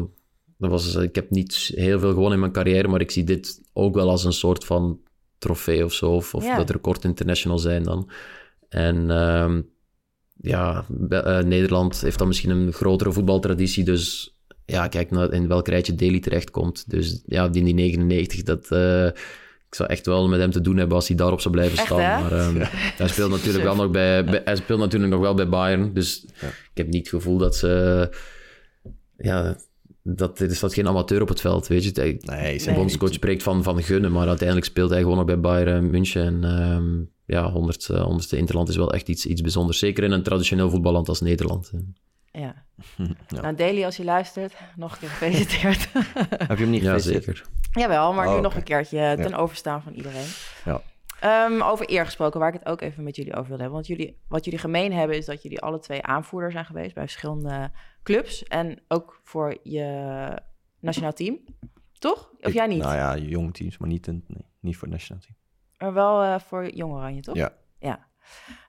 [0.57, 3.61] dat was, ik heb niet heel veel gewonnen in mijn carrière, maar ik zie dit
[3.73, 4.99] ook wel als een soort van
[5.37, 6.11] trofee of zo.
[6.11, 6.57] Of, of Ja.
[6.57, 8.09] dat record international zijn dan.
[8.69, 9.61] En ehm,
[10.41, 15.47] ja, Be- eh, Nederland heeft dan misschien een grotere voetbaltraditie, dus ja, kijk naar in
[15.47, 16.89] welk rijtje Daly terechtkomt.
[16.89, 18.71] Dus ja, die, die 99, dat...
[18.71, 19.05] eh,
[19.67, 22.21] ik zou echt wel met hem te doen hebben als hij daarop zou blijven staan.
[22.21, 22.55] Maar ehm,
[22.97, 25.93] hij speelt natuurlijk wel nog bij, bij- hij speelt natuurlijk nog wel bij Bayern.
[25.93, 26.47] Dus Ja.
[26.47, 28.09] ik heb niet het gevoel dat ze.
[29.17, 29.57] Ja,
[30.15, 31.91] dat er staat geen amateur op het veld, weet je.
[31.93, 33.17] Hij- Nee, Zijn bondscoach niet.
[33.17, 36.25] spreekt van, van gunnen, maar uiteindelijk speelt hij gewoon nog bij Bayern München.
[36.25, 37.01] En ehm,
[37.37, 39.79] ja, 100, eh, 100ste Interland is wel echt iets, iets bijzonders.
[39.79, 41.71] Zeker in een traditioneel voetballand als Nederland.
[41.73, 41.79] Ja.
[42.41, 42.55] Ja.
[43.41, 45.89] Nou, Daly, als je luistert, nog een keer gefeliciteerd.
[46.47, 47.37] Heb je hem niet Ja, gefeliciteerd?
[47.37, 47.45] zeker.
[47.71, 50.25] Jawel, maar Oh, nu nog een keertje ten overstaan van iedereen.
[50.65, 50.81] Ja.
[51.19, 53.73] Ehm, over eer gesproken, waar ik het ook even met jullie over wilde hebben.
[53.81, 57.03] Want jullie, wat jullie gemeen hebben, is dat jullie alle twee aanvoerder zijn geweest bij
[57.03, 57.71] verschillende
[58.07, 58.43] clubs.
[58.43, 59.83] En ook voor je
[60.79, 61.39] nationaal team.
[61.99, 62.29] Toch?
[62.39, 62.81] Of Ik- jij niet?
[62.81, 65.35] Nou ja, jonge teams, maar niet, een, nee, niet voor het nationaal team.
[65.77, 67.35] Maar wel eh, voor Jong Oranje, toch?
[67.35, 67.51] Ja.
[67.79, 68.05] ja.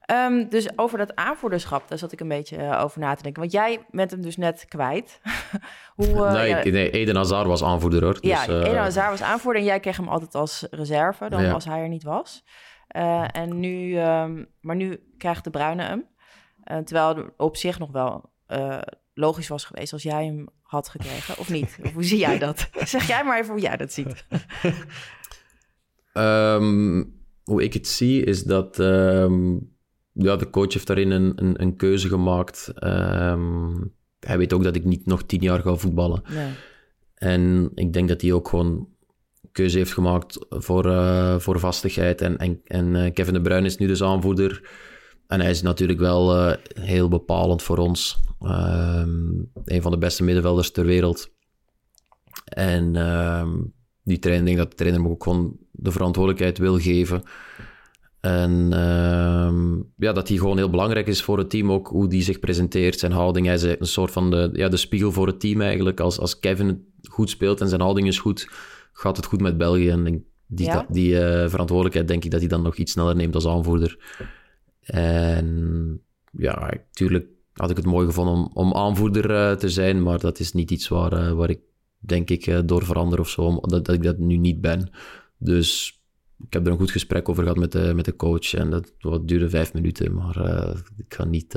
[0.00, 3.40] Ehm, dus over dat aanvoerderschap, daar zat ik een beetje eh, over na te denken.
[3.40, 5.20] Want jij bent hem dus net kwijt.
[5.96, 8.16] Hoe, eh, nee, ja, ik- nee, Eden Hazard was aanvoerder hoor.
[8.20, 11.42] ja, dus, eh, Eden Hazard was aanvoerder en jij kreeg hem altijd als reserve, dan
[11.42, 11.52] Ja.
[11.52, 12.44] als hij er niet was.
[12.88, 16.06] Eh, en nu, ehm, maar nu krijgt de Bruine hem.
[16.84, 18.78] Terwijl op zich nog wel eh,
[19.18, 21.78] logisch was geweest als jij hem had gekregen, of niet?
[21.82, 22.68] Of hoe zie jij dat?
[22.84, 24.24] zeg jij maar even hoe jij dat ziet.
[26.12, 27.04] Ehm,
[27.44, 29.56] hoe ik het zie is dat ehm,
[30.12, 32.72] ja, de coach heeft daarin een, een, een keuze gemaakt.
[32.74, 33.74] Ehm,
[34.20, 36.22] hij weet ook dat ik niet nog tien jaar ga voetballen.
[36.28, 36.52] Nee.
[37.14, 38.88] En ik denk dat hij ook gewoon een
[39.52, 42.20] keuze heeft gemaakt voor, eh, voor vastigheid.
[42.20, 44.70] En, en, en eh, Kevin De Bruyne is nu dus aanvoerder.
[45.28, 48.20] En hij is natuurlijk wel eh, heel bepalend voor ons.
[48.40, 49.28] Ehm,
[49.64, 51.30] een van de beste middenvelders ter wereld.
[52.44, 53.50] En ehm,
[54.04, 57.22] die trainer, ik denk dat de trainer hem ook gewoon de verantwoordelijkheid wil geven.
[58.20, 62.22] En ehm, ja, dat hij gewoon heel belangrijk is voor het team, ook hoe die
[62.22, 63.46] zich presenteert, zijn houding.
[63.46, 66.00] Hij is een soort van de, ja, de spiegel voor het team eigenlijk.
[66.00, 68.48] Als, als Kevin goed speelt en zijn houding is goed,
[68.92, 69.88] gaat het goed met België.
[69.88, 70.86] En die, Ja?
[70.88, 73.98] die eh, verantwoordelijkheid denk ik dat hij dan nog iets sneller neemt als aanvoerder.
[74.88, 80.18] En ja, natuurlijk had ik het mooi gevonden om, om aanvoerder eh, te zijn, maar
[80.18, 81.60] dat is niet iets waar, eh, waar ik
[81.98, 84.90] denk ik eh, door verander of zo, omdat dat ik dat nu niet ben.
[85.38, 86.00] Dus
[86.46, 88.54] ik heb er een goed gesprek over gehad met de, met de coach.
[88.54, 90.14] En dat, dat duurde vijf minuten.
[90.14, 90.36] Maar
[90.96, 91.54] ik ga niet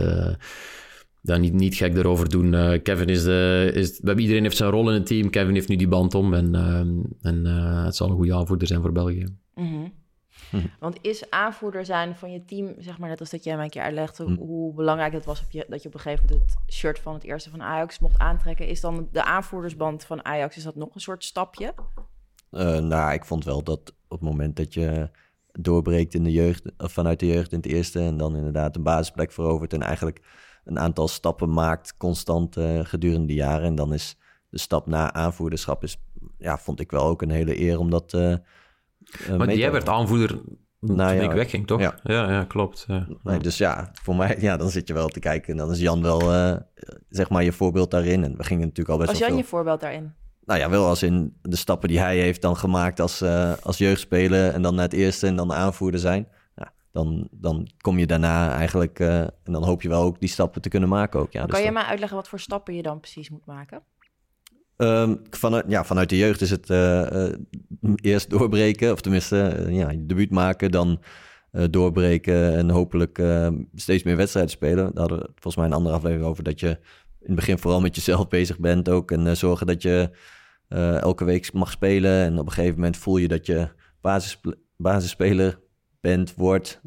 [1.22, 2.54] ja, niet, niet gek erover doen.
[2.54, 4.00] Uh, Kevin is, de, is...
[4.00, 5.30] Iedereen heeft zijn rol in het team.
[5.30, 6.34] Kevin heeft nu die band om.
[6.34, 9.26] En, uh, en uh, het zal een goede aanvoerder zijn voor België.
[9.54, 9.94] -hmm.
[10.80, 13.70] Want is aanvoerder zijn van je team, zeg maar net als dat jij mij een
[13.70, 14.18] keer uitlegt...
[14.18, 14.36] Hm.
[14.36, 17.14] hoe belangrijk het was op je, dat je op een gegeven moment het shirt van
[17.14, 18.68] het eerste van Ajax mocht aantrekken...
[18.68, 21.74] is dan de aanvoerdersband van Ajax, is dat nog een soort stapje?
[22.80, 25.10] nou, ik vond wel dat op het moment dat je
[25.52, 26.72] doorbreekt in de jeugd...
[26.78, 28.00] of vanuit de jeugd in het eerste...
[28.00, 30.22] en dan inderdaad een basisplek verovert en eigenlijk
[30.64, 33.66] een aantal stappen maakt constant uh, gedurende de jaren.
[33.66, 34.18] En dan is
[34.50, 36.02] de stap na aanvoerderschap, is,
[36.38, 38.36] ja, vond ik wel ook een hele eer om dat uh,
[39.38, 40.42] Maar jij werd aanvoerder
[40.80, 41.80] nou, toen ja, ik wegging, toch?
[41.80, 42.86] Ja, ja, ja klopt.
[42.88, 43.08] Ja.
[43.24, 45.52] Nee, dus ja, voor mij, ja, dan zit je wel te kijken.
[45.52, 46.56] En dan is Jan wel, uh,
[47.10, 48.24] zeg maar, je voorbeeld daarin.
[48.24, 49.38] En we gingen natuurlijk al best Was Jan veel...
[49.38, 50.14] je voorbeeld daarin?
[50.46, 53.78] Nou ja, wel als in de stappen die hij heeft dan gemaakt als, uh, als
[53.78, 54.54] jeugdspeler.
[54.54, 56.28] En dan net eerste en dan aanvoerder zijn
[56.92, 59.00] dan, dan kom je daarna eigenlijk...
[59.00, 61.32] Uh, en dan hoop je wel ook die stappen te kunnen maken ook.
[61.32, 63.84] Ja, dus kan je mij uitleggen wat voor stappen je dan precies moet maken?
[64.82, 67.34] Um, vanuit, ja, vanuit de jeugd is het uh, uh,
[67.96, 71.02] eerst doorbreken, of tenminste ja, je debuut maken, dan
[71.70, 73.22] doorbreken en hopelijk
[73.76, 74.84] steeds meer wedstrijden spelen.
[74.94, 76.68] Daar hadden we volgens mij een andere aflevering over, dat je
[77.20, 80.10] in het begin vooral met jezelf bezig bent ook en zorgen dat je
[81.00, 82.12] elke week mag spelen.
[82.12, 83.68] En op een gegeven moment voel je dat je
[84.02, 84.40] basis,
[84.78, 85.60] basisspeler
[86.00, 86.82] bent, wordt,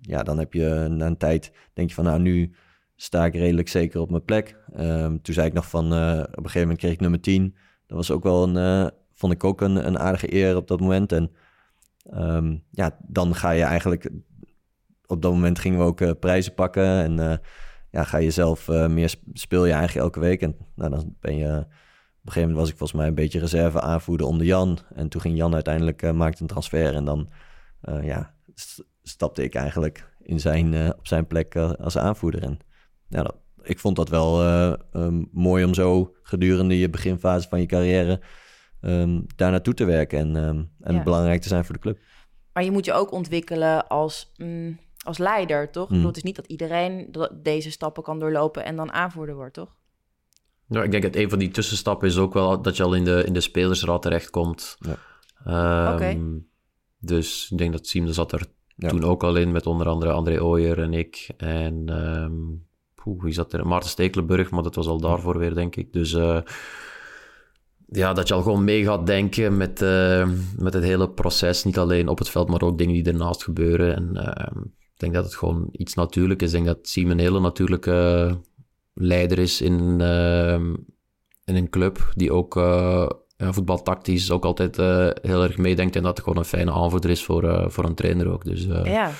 [0.00, 2.54] ja, dan heb je na een tijd, denk je van nou, nu
[2.96, 4.56] sta ik redelijk zeker op mijn plek.
[4.78, 7.56] Um, toen zei ik nog van, uh, op een gegeven moment kreeg ik nummer 10.
[7.86, 10.80] Dat was ook wel een, uh, vond ik ook een, een aardige eer op dat
[10.80, 11.12] moment.
[11.12, 11.30] En
[12.14, 14.10] um, ja, dan ga je eigenlijk,
[15.06, 17.02] op dat moment gingen we ook prijzen pakken.
[17.02, 17.40] En
[17.90, 20.40] ja, ga je zelf meer, speel je eigenlijk elke week.
[20.42, 23.38] En nou, dan ben je, op een gegeven moment was ik volgens mij een beetje
[23.38, 24.78] reserve aanvoerder onder Jan.
[24.94, 27.28] En toen ging Jan uiteindelijk, maakte een transfer en dan,
[28.02, 28.34] ja,
[29.02, 32.56] stapte ik eigenlijk in zijn, op zijn plek als aanvoerder.
[33.08, 37.60] Ja, dat, ik vond dat wel uh, um, mooi om zo gedurende je beginfase van
[37.60, 38.20] je carrière
[38.80, 41.02] um, daar naartoe te werken en, um, en ja.
[41.02, 41.98] belangrijk te zijn voor de club.
[42.52, 45.90] Maar je moet je ook ontwikkelen als, mm, als leider, toch?
[45.90, 46.06] Mm.
[46.06, 49.74] Het is niet dat iedereen deze stappen kan doorlopen en dan aanvoerder wordt, toch?
[50.68, 53.04] Ja, ik denk dat een van die tussenstappen is ook wel dat je al in
[53.04, 54.76] de, in de spelersraad terechtkomt.
[54.78, 55.94] Ja.
[55.94, 56.42] Okay.
[56.98, 58.88] Dus ik denk dat Siem zat er ja.
[58.88, 61.30] toen ook al in, met onder andere André Ooyer en ik.
[61.36, 62.65] En um,
[63.06, 63.66] poeh, wie zat er?
[63.66, 65.92] Maarten Stekelenburg, maar dat was al daarvoor weer, denk ik.
[65.92, 66.40] Dus uh,
[67.86, 71.64] ja, dat je al gewoon mee gaat denken met, uh, met het hele proces.
[71.64, 73.96] Niet alleen op het veld, maar ook dingen die ernaast gebeuren.
[73.96, 76.48] En uh, ik denk dat het gewoon iets natuurlijk is.
[76.48, 78.38] Ik denk dat Siem een hele natuurlijke
[78.94, 80.74] leider is in, ehm,
[81.44, 82.56] in een club die ook
[83.36, 87.10] ja, voetbaltactisch ook altijd uh, heel erg meedenkt en dat het gewoon een fijne aanvoerder
[87.10, 88.44] is voor, uh, voor een trainer ook.
[88.44, 89.10] Dus uh, ja.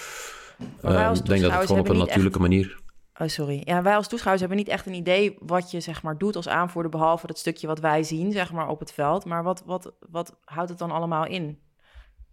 [1.12, 2.48] ik denk dat het gewoon op een natuurlijke echt...
[2.48, 2.84] manier...
[3.18, 3.62] Oh, sorry.
[3.64, 6.48] Ja, wij als toeschouwers hebben niet echt een idee wat je zeg maar doet als
[6.48, 9.24] aanvoerder, behalve dat stukje wat wij zien, zeg maar, op het veld.
[9.24, 11.58] Maar wat, wat, wat houdt het dan allemaal in?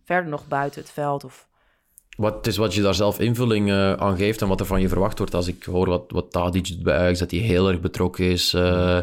[0.04, 1.48] Verder nog buiten het veld of...
[2.18, 4.82] Wat, het is wat je daar zelf invulling uh, aan geeft en wat er van
[4.82, 5.34] je verwacht wordt.
[5.34, 8.54] Als ik hoor wat, wat Tadic doet bij Ajax, dat hij heel erg betrokken is
[8.54, 9.00] uh,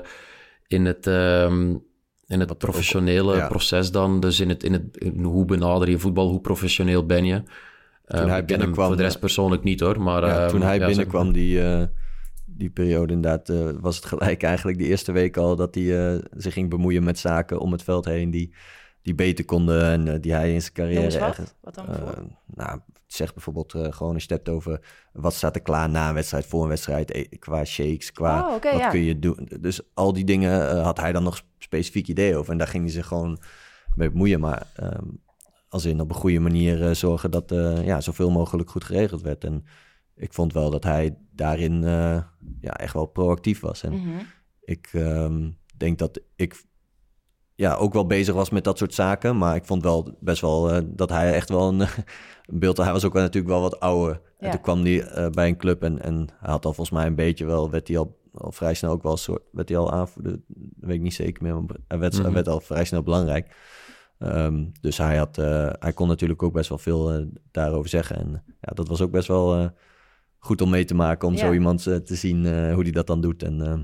[0.66, 1.07] in het...
[1.07, 1.75] Uh,
[2.27, 3.49] in het professionele ja.
[3.49, 4.21] proces dan.
[4.21, 7.43] Dus in, het, in, het, in hoe benader je voetbal, hoe professioneel ben je.
[8.16, 8.87] Toen uh, hij binnenkwam...
[8.87, 10.27] Voor de rest persoonlijk niet hoor, maar...
[10.27, 11.83] Ja, toen hij ja, binnenkwam, die, uh,
[12.44, 15.57] die periode inderdaad, was het gelijk eigenlijk de eerste week al...
[15.57, 18.55] dat hij zich ging bemoeien met zaken om het veld heen die,
[19.03, 19.85] die beter konden...
[19.85, 21.18] en die hij in zijn carrière...
[21.18, 21.38] wat?
[21.38, 21.87] Echt, wat dan
[22.46, 24.81] nou, zeg bijvoorbeeld gewoon als je het hebt over...
[25.12, 27.11] wat staat er klaar na een wedstrijd, voor een wedstrijd...
[27.11, 28.90] Eh, qua shakes, qua oh, okay, wat ja.
[28.90, 29.49] kun je doen.
[29.61, 32.53] Dus al die dingen had hij dan nog specifiek idee over.
[32.53, 33.38] En daar ging hij zich gewoon
[33.94, 34.40] mee bemoeien.
[34.40, 35.20] Maar um,
[35.70, 39.22] als in op een goede manier uh, zorgen dat uh, ja, zoveel mogelijk goed geregeld
[39.22, 39.44] werd.
[39.44, 39.64] En
[40.14, 42.22] ik vond wel dat hij daarin uh,
[42.61, 43.83] ja, echt wel proactief was.
[43.83, 44.20] En mm -hmm.
[44.61, 46.64] ik um, denk dat ik
[47.54, 49.38] ja, ook wel bezig was met dat soort zaken.
[49.38, 51.80] Maar ik vond wel best wel dat hij echt wel een,
[52.50, 52.76] een beeld...
[52.76, 54.20] Hij was ook wel natuurlijk wel wat ouder.
[54.38, 54.46] Ja.
[54.46, 57.14] En toen kwam hij bij een club en, en hij had al volgens mij een
[57.14, 57.70] beetje wel...
[57.70, 60.40] werd hij al al vrij snel ook wel een soort, werd hij al aanvoerder,
[60.76, 62.26] weet ik niet zeker meer, maar hij werd, mm -hmm.
[62.26, 63.56] hij werd al vrij snel belangrijk.
[64.22, 68.16] Um, dus hij, had, uh, hij kon natuurlijk ook best wel veel uh, daarover zeggen.
[68.16, 69.66] En ja, dat was ook best wel uh,
[70.38, 71.40] goed om mee te maken, om ja.
[71.40, 73.42] zo iemand te zien hoe hij dat dan doet.
[73.42, 73.83] En, ehm,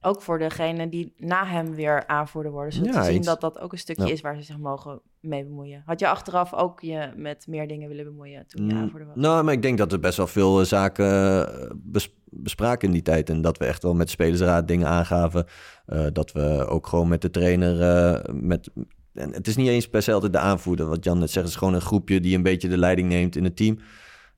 [0.00, 2.72] ook voor degene die na hem weer aanvoerder worden.
[2.72, 3.26] Zodat ja, te zien iets...
[3.26, 4.12] dat dat ook een stukje ja.
[4.12, 5.82] is waar ze zich mogen mee bemoeien.
[5.86, 9.16] Had je achteraf ook je met meer dingen willen bemoeien toen je aanvoerder was?
[9.16, 13.30] Nou, maar ik denk dat er best wel veel zaken bes bespraken in die tijd.
[13.30, 15.46] En dat we echt wel met spelersraad dingen aangaven.
[15.86, 18.70] Uh, dat we ook gewoon met de trainer, uh, met
[19.20, 20.86] en het is niet eens per se altijd de aanvoerder.
[20.86, 23.44] Wat Jan net zegt, is gewoon een groepje die een beetje de leiding neemt in
[23.44, 23.78] het team.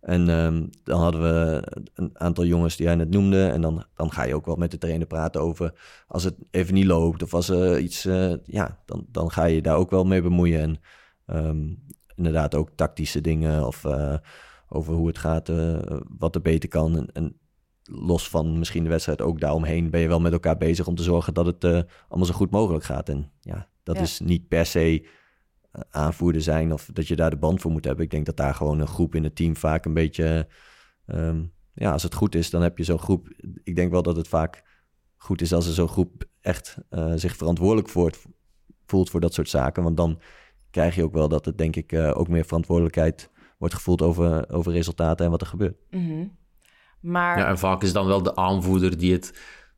[0.02, 1.62] En ehm, dan hadden we
[1.94, 3.46] een aantal jongens die hij net noemde.
[3.46, 5.72] En dan, dan ga je ook wel met de trainer praten over
[6.06, 7.22] als het even niet loopt.
[7.22, 10.60] Of als er iets, uh, ja, dan, dan ga je daar ook wel mee bemoeien.
[10.60, 10.80] En
[11.26, 11.74] ehm,
[12.16, 14.14] inderdaad ook tactische dingen of uh,
[14.68, 15.78] over hoe het gaat, uh,
[16.18, 16.96] wat er beter kan.
[16.96, 17.36] En, en,
[17.82, 21.02] los van misschien de wedstrijd ook daaromheen ben je wel met elkaar bezig om te
[21.02, 21.64] zorgen dat het
[22.08, 23.08] allemaal zo goed mogelijk gaat.
[23.08, 24.02] En ja, dat ja.
[24.02, 25.06] is niet per se
[25.90, 28.04] aanvoerder zijn of dat je daar de band voor moet hebben.
[28.04, 30.48] Ik denk dat daar gewoon een groep in het team vaak een beetje...
[31.06, 33.28] Um, ja, als het goed is, dan heb je zo'n groep...
[33.62, 34.62] Ik denk wel dat het vaak
[35.16, 38.12] goed is als er zo'n groep echt uh, zich verantwoordelijk voor
[38.86, 39.82] voelt voor dat soort zaken.
[39.82, 40.20] Want dan
[40.70, 44.52] krijg je ook wel dat het, denk ik, uh, ook meer verantwoordelijkheid wordt gevoeld over,
[44.52, 45.76] over resultaten en wat er gebeurt.
[45.90, 46.36] Mm -hmm.
[47.02, 47.38] Maar...
[47.38, 49.32] Ja, en vaak is dan wel de aanvoerder die het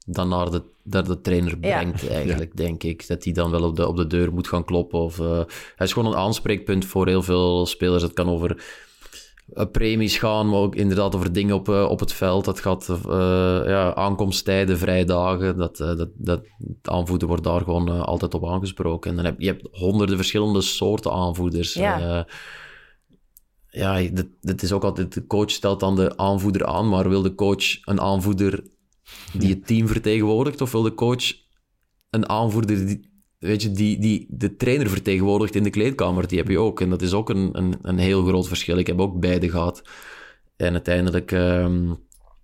[0.06, 2.08] dan naar de, naar de trainer brengt, ja.
[2.08, 2.64] eigenlijk, ja.
[2.64, 3.06] denk ik.
[3.06, 4.98] Dat hij dan wel op de, op de deur moet gaan kloppen.
[4.98, 5.40] Of, uh,
[5.76, 8.02] hij is gewoon een aanspreekpunt voor heel veel spelers.
[8.02, 8.64] Het kan over
[9.54, 12.44] uh, premies gaan, maar ook inderdaad over dingen op, uh, op het veld.
[12.44, 12.98] Dat gaat
[13.66, 15.56] ja, aankomsttijden, vrije dagen.
[15.56, 16.42] Dat, dat, dat
[16.82, 19.10] aanvoerder wordt daar gewoon altijd op aangesproken.
[19.10, 21.74] En dan heb je hebt honderden verschillende soorten aanvoerders.
[21.74, 22.26] Ja
[23.74, 24.08] ja,
[24.40, 27.86] dit, is ook altijd, de coach stelt dan de aanvoerder aan, maar wil de coach
[27.86, 28.64] een aanvoerder
[29.32, 31.32] die het team vertegenwoordigt, of wil de coach
[32.10, 36.28] een aanvoerder die, weet je, die, die de trainer vertegenwoordigt in de kleedkamer?
[36.28, 36.80] Die heb je ook.
[36.80, 38.76] En dat is ook een, een, een heel groot verschil.
[38.76, 39.82] Ik heb ook beide gehad.
[40.56, 41.96] En uiteindelijk um,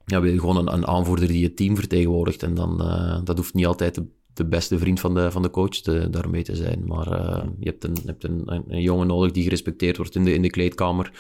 [0.05, 2.43] ja, wil je gewoon een, een, aanvoerder die het team vertegenwoordigt.
[2.43, 5.51] En dan, uh, dat hoeft niet altijd de, de, beste vriend van de, van de
[5.51, 6.87] coach te, daarmee te zijn.
[6.87, 10.15] Maar uh, je hebt, een, je hebt een, een, een, jongen nodig die gerespecteerd wordt
[10.15, 11.13] in de, in de kleedkamer.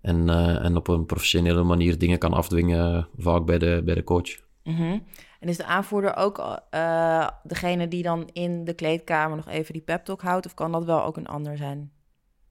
[0.00, 4.04] En, uh, en op een professionele manier dingen kan afdwingen, vaak bij de, bij de
[4.04, 4.46] coach.
[4.64, 5.02] Mm -hmm.
[5.40, 9.82] En is de aanvoerder ook uh, degene die dan in de kleedkamer nog even die
[9.82, 10.46] pep talk houdt?
[10.46, 11.90] Of kan dat wel ook een ander zijn?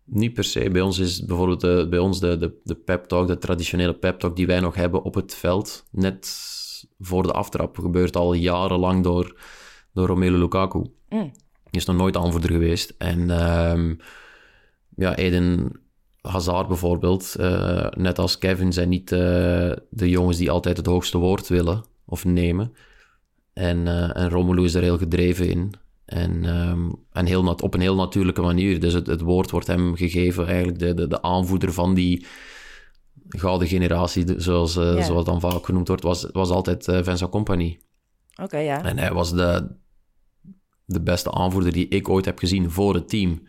[0.03, 0.69] Niet per se.
[0.69, 4.19] Bij ons is bijvoorbeeld de, bij ons de, de, de pep talk, de traditionele pep
[4.19, 6.27] talk die wij nog hebben op het veld, net
[6.99, 9.39] voor de aftrap, gebeurt al jarenlang door,
[9.97, 10.79] door Romelu Lukaku.
[11.09, 11.31] Mm.
[11.69, 12.93] Die is nog nooit aanvoerder geweest.
[12.97, 13.97] En um,
[14.95, 15.71] ja, Eden
[16.21, 19.19] Hazard bijvoorbeeld, uh, net als Kevin, zijn niet uh,
[19.89, 22.73] de jongens die altijd het hoogste woord willen of nemen.
[23.53, 25.73] En, uh, en Romelu is er heel gedreven in.
[26.05, 28.79] En, um, en heel nat, op een heel natuurlijke manier.
[28.79, 32.25] Dus het, het woord wordt hem gegeven, eigenlijk de, de, de aanvoerder van die
[33.29, 35.03] gouden generatie, zoals, yeah.
[35.03, 37.79] zoals dan vaak genoemd wordt, was, was altijd Vincent Company.
[38.31, 38.83] Oké, okay, ja.
[38.83, 39.67] En hij was de,
[40.87, 43.41] de beste aanvoerder die ik ooit heb gezien voor het team.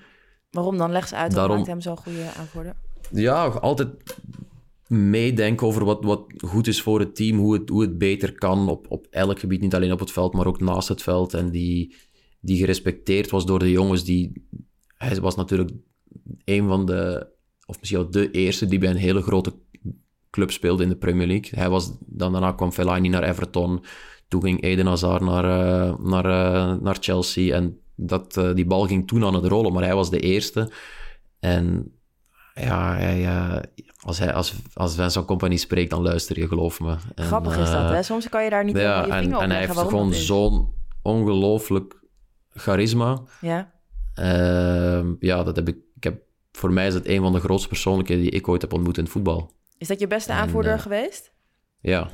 [0.51, 0.93] Waarom dan?
[0.93, 1.57] Leg ze uit, Daarom...
[1.57, 2.77] maakt hem zo'n goede aanvoerder?
[3.11, 3.89] Ja, altijd
[4.87, 8.69] meedenken over wat, wat goed is voor het team, hoe het, hoe het beter kan
[8.69, 11.35] op, op elk gebied, niet alleen op het veld, maar ook naast het veld.
[11.35, 11.95] En die,
[12.41, 14.05] die gerespecteerd was door de jongens.
[14.05, 14.49] Die,
[14.97, 15.71] hij was natuurlijk
[16.45, 17.29] een van de,
[17.67, 19.53] of misschien wel de eerste die bij een hele grote
[20.31, 21.59] club speelde in de Premier League.
[21.59, 23.85] Hij was, dan daarna kwam Fellaini naar Everton,
[24.29, 28.87] toen ging Eden Hazard naar, uh, naar, uh, naar Chelsea en dat, uh, die bal
[28.87, 30.73] ging toen aan het rollen, maar hij was de eerste.
[31.41, 31.93] En
[32.55, 33.29] ja, hij,
[34.05, 36.97] als, hij, als, als Vincent Company spreekt, dan luister je, geloof me.
[37.15, 38.03] En, Grappig is dat, hè?
[38.03, 42.01] Soms kan je daar niet ja, je en, en hij heeft gewoon zo'n ongelooflijk
[42.51, 43.23] charisma.
[43.41, 43.73] Ja.
[44.21, 47.69] Uh, ja, dat heb ik, ik heb, voor mij is het een van de grootste
[47.69, 49.53] persoonlijkheden die ik ooit heb ontmoet in het voetbal.
[49.79, 51.33] Is dat je beste aanvoerder en, geweest?
[51.81, 52.11] Ja.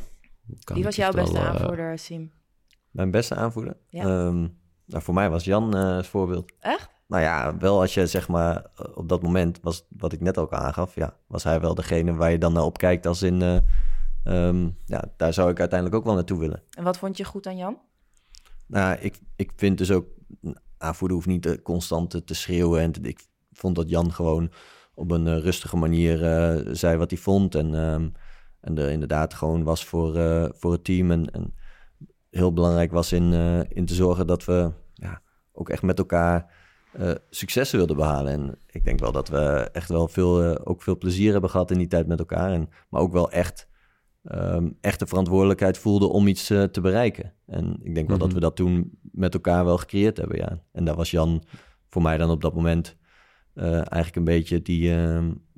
[0.65, 2.33] Wie was jouw beste wel, aanvoerder, Sim?
[2.91, 3.77] Mijn beste aanvoerder?
[3.89, 4.27] Ja.
[4.27, 6.53] Um, nou, voor mij was Jan uh, het voorbeeld.
[6.61, 6.89] Echt?
[7.07, 10.53] Nou ja, wel als je zeg maar op dat moment was wat ik net ook
[10.53, 13.59] aangaf, ja, was hij wel degene waar je dan naar opkijkt als in, uh,
[14.25, 16.63] um, ja, daar zou ik uiteindelijk ook wel naartoe willen.
[16.71, 17.79] En wat vond je goed aan Jan?
[18.67, 20.07] Nou, ik, ik vind dus ook,
[20.79, 24.51] aanvoerder hoeft niet constant te, te schreeuwen en te, ik vond dat Jan gewoon
[24.95, 26.19] op een uh, rustige manier
[26.77, 28.13] zei wat hij vond en, um,
[28.65, 31.55] en er inderdaad gewoon was voor, uh, voor het team en, en
[32.31, 33.33] heel belangrijk was in,
[33.69, 35.23] in te zorgen dat we ja,
[35.53, 36.53] ook echt met elkaar
[36.99, 38.33] uh, successen wilden behalen.
[38.33, 41.79] En ik denk wel dat we echt wel veel, ook veel plezier hebben gehad in
[41.79, 42.53] die tijd met elkaar.
[42.53, 43.69] En, maar ook wel echt,
[44.23, 47.33] um, echt de verantwoordelijkheid voelden om iets te bereiken.
[47.47, 50.63] En ik denk wel dat we dat toen met elkaar wel gecreëerd hebben, ja.
[50.73, 51.43] En daar was Jan
[51.89, 52.97] voor mij dan op dat moment
[53.55, 54.95] eigenlijk een beetje die...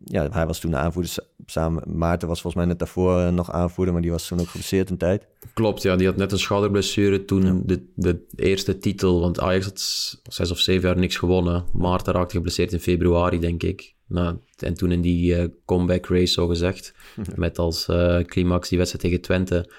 [0.05, 1.15] ehm, ja, hij was toen de aanvoerder
[1.47, 1.99] samen.
[1.99, 4.97] Maarten was volgens mij net daarvoor nog aanvoerder, maar die was toen ook geblesseerd een
[4.97, 5.27] tijd.
[5.55, 5.97] Klopt, ja.
[5.97, 7.61] Die had net een schouderblessure toen ja.
[7.65, 9.81] de, de eerste titel, want Ajax had
[10.35, 11.65] zes of zeven jaar niks gewonnen.
[11.73, 13.95] Maarten raakte geblesseerd in februari, denk ik.
[14.09, 16.95] Nou, en toen in die uh, comeback race, zo gezegd,
[17.35, 19.73] met als uh, climax die wedstrijd tegen Twente,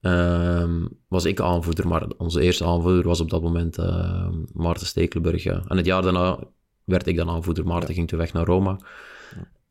[0.00, 5.42] ehm, was ik aanvoerder, maar onze eerste aanvoerder was op dat moment uh, Maarten Stekelenburg.
[5.42, 5.62] Ja.
[5.68, 6.38] En het jaar daarna
[6.84, 7.66] werd ik dan aanvoerder.
[7.66, 8.78] Maarten ging toen weg naar Roma.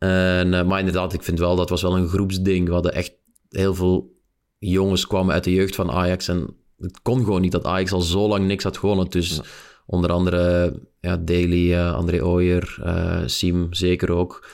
[0.04, 2.68] En, uh, maar inderdaad, ik vind wel, dat was wel een groepsding.
[2.68, 3.14] We hadden echt
[3.50, 4.22] heel veel
[4.58, 6.28] jongens kwamen uit de jeugd van Ajax.
[6.28, 9.10] En het kon gewoon niet dat Ajax al zo lang niks had gewonnen.
[9.10, 9.42] Dus
[9.86, 14.48] onder andere ja, Daly, uh, André Ooyer, uh, Siem zeker ook.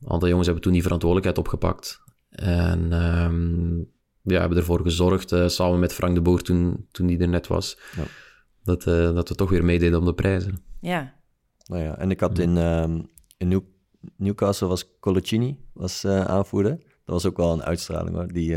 [0.00, 2.00] Een aantal jongens hebben toen die verantwoordelijkheid opgepakt.
[2.30, 3.90] En um,
[4.22, 7.46] ja, hebben ervoor gezorgd, uh, samen met Frank de Boer toen, toen die er net
[7.46, 8.04] was, ja.
[8.64, 8.82] dat,
[9.14, 10.62] dat we toch weer meededen om de prijzen.
[10.80, 11.14] Ja.
[11.64, 13.60] Nou ja, en ik had in, um, in New
[14.16, 16.76] Newcastle was Colaccini was, aanvoerder.
[16.78, 18.32] Dat was ook wel een uitstraling hoor.
[18.32, 18.56] Die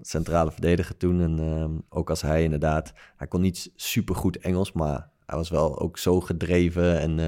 [0.00, 1.20] centrale verdediger toen.
[1.20, 5.50] En uh, ook als hij inderdaad, hij kon niet super goed Engels, maar hij was
[5.50, 7.00] wel ook zo gedreven.
[7.00, 7.26] En uh,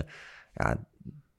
[0.54, 0.86] ja,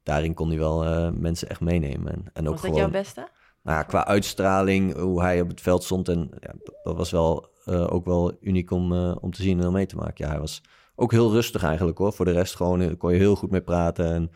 [0.04, 2.12] daarin kon hij wel uh, mensen echt meenemen.
[2.12, 3.30] En, en ook was dat gewoon, jouw beste?
[3.64, 6.10] Nou ja, qua uitstraling, hoe hij op het veld stond.
[6.10, 9.86] En ja, dat was wel ook wel uniek om, om te zien en om mee
[9.86, 10.26] te maken.
[10.26, 10.62] Ja, hij was
[10.96, 12.14] ook heel rustig eigenlijk hoor.
[12.14, 14.14] Voor de rest gewoon kon je heel goed mee praten.
[14.14, 14.32] En,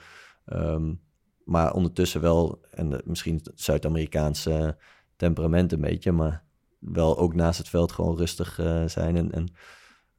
[0.60, 1.02] um,
[1.50, 4.78] maar ondertussen wel, en misschien het Zuid-Amerikaanse
[5.16, 6.44] temperament een beetje, maar
[6.80, 9.16] wel ook naast het veld gewoon rustig uh, zijn.
[9.16, 9.48] En, en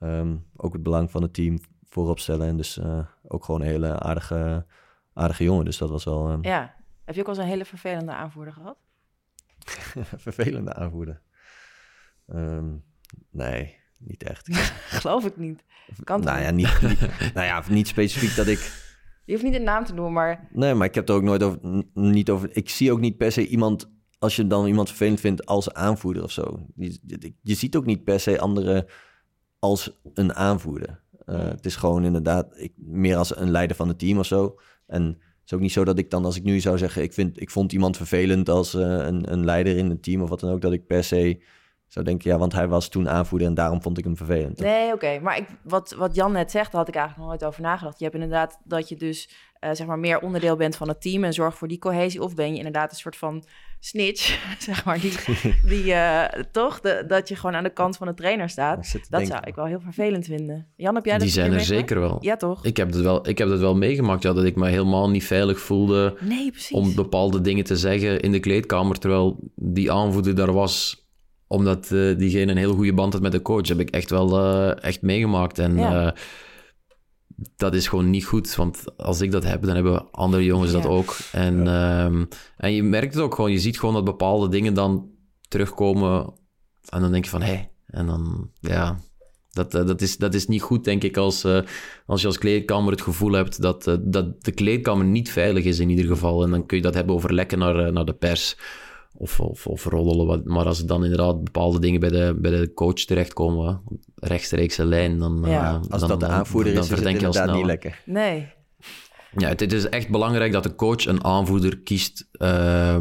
[0.09, 1.59] um, ook het belang van het team
[1.89, 2.49] voorop stellen.
[2.49, 4.67] En dus uh, ook gewoon een hele aardige,
[5.13, 5.65] aardige jongen.
[5.65, 6.31] Dus dat was wel...
[6.31, 6.43] Um...
[6.45, 6.75] Ja.
[7.05, 8.77] Heb je ook al eens een hele vervelende aanvoerder gehad?
[10.27, 11.21] vervelende aanvoerder?
[12.27, 12.85] Um,
[13.31, 14.49] nee, niet echt.
[15.01, 15.65] Geloof ik niet.
[16.05, 17.01] Kan nou, ja, niet, niet,
[17.35, 18.89] nou ja, niet specifiek dat ik...
[19.31, 20.49] Je hoeft niet een naam te noemen, maar...
[20.53, 21.59] Nee, maar ik heb er ook nooit over...
[21.95, 25.47] Niet over ik zie ook niet per se iemand als je dan iemand vervelend vindt
[25.47, 26.67] als aanvoerder of zo.
[26.75, 28.87] Je, je ziet ook niet per se anderen
[29.59, 31.03] als een aanvoerder.
[31.27, 34.59] Uh, het is gewoon inderdaad ik, meer als een leider van het team of zo.
[34.87, 37.13] En het is ook niet zo dat ik dan, als ik nu zou zeggen, ik,
[37.13, 40.41] vind, ik vond iemand vervelend als uh, een, een leider in het team of wat
[40.41, 41.43] dan ook, dat ik per se
[41.93, 44.59] zou denken, ja, want hij was toen aanvoerder en daarom vond ik hem vervelend.
[44.59, 44.95] Nee, oké.
[44.95, 45.19] Okay.
[45.19, 47.99] Maar ik, wat, wat Jan net zegt, daar had ik eigenlijk nog nooit over nagedacht.
[47.99, 49.31] Je hebt inderdaad dat je dus
[49.61, 52.23] uh, zeg maar meer onderdeel bent van het team en zorgt voor die cohesie.
[52.23, 53.45] Of ben je inderdaad een soort van
[53.81, 55.13] snitch, zeg maar, die,
[55.73, 58.99] die uh, toch, de, dat je gewoon aan de kant van de trainer staat.
[59.09, 60.67] Dat zou ik wel heel vervelend vinden.
[60.77, 62.19] Jan, heb jij dat Die zijn er zeker wel.
[62.21, 62.65] Ja, toch?
[62.65, 65.25] Ik heb, het wel, ik heb het wel meegemaakt, ja, dat ik me helemaal niet
[65.25, 70.53] veilig voelde nee, om bepaalde dingen te zeggen in de kleedkamer, terwijl die aanvoerder daar
[70.53, 71.00] was
[71.51, 73.69] omdat uh, diegene een heel goede band had met de coach.
[73.69, 75.59] heb ik echt wel uh, echt meegemaakt.
[75.59, 76.15] En ja
[77.57, 78.55] dat is gewoon niet goed.
[78.55, 81.17] Want als ik dat heb, dan hebben andere jongens dat ook.
[81.33, 82.05] En, ja.
[82.05, 83.53] um, en je merkt het ook gewoon.
[83.53, 85.11] Je ziet gewoon dat bepaalde dingen dan
[85.49, 86.33] terugkomen.
[86.89, 87.53] En dan denk je van, hé.
[87.53, 87.71] Hey.
[87.87, 88.99] En dan, ja...
[89.53, 91.45] Dat, dat, is, dat is niet goed, denk ik, als,
[92.07, 95.89] als je als kleedkamer het gevoel hebt dat, dat de kleedkamer niet veilig is in
[95.89, 96.43] ieder geval.
[96.43, 98.57] En dan kun je dat hebben over lekken naar, naar de pers
[99.21, 100.43] of, of, of roddelen.
[100.45, 103.83] Maar als er dan inderdaad bepaalde dingen bij de, bij de coach terechtkomen,
[104.15, 105.43] rechtstreekse lijn, dan...
[105.47, 105.73] Ja.
[105.73, 107.57] Uh, als dan, dat de aanvoerder dan, dan is, is het inderdaad snel.
[107.57, 108.03] niet lekker.
[108.05, 108.49] Nee.
[109.37, 112.97] Ja, het, het, is echt belangrijk dat de coach een aanvoerder kiest uh,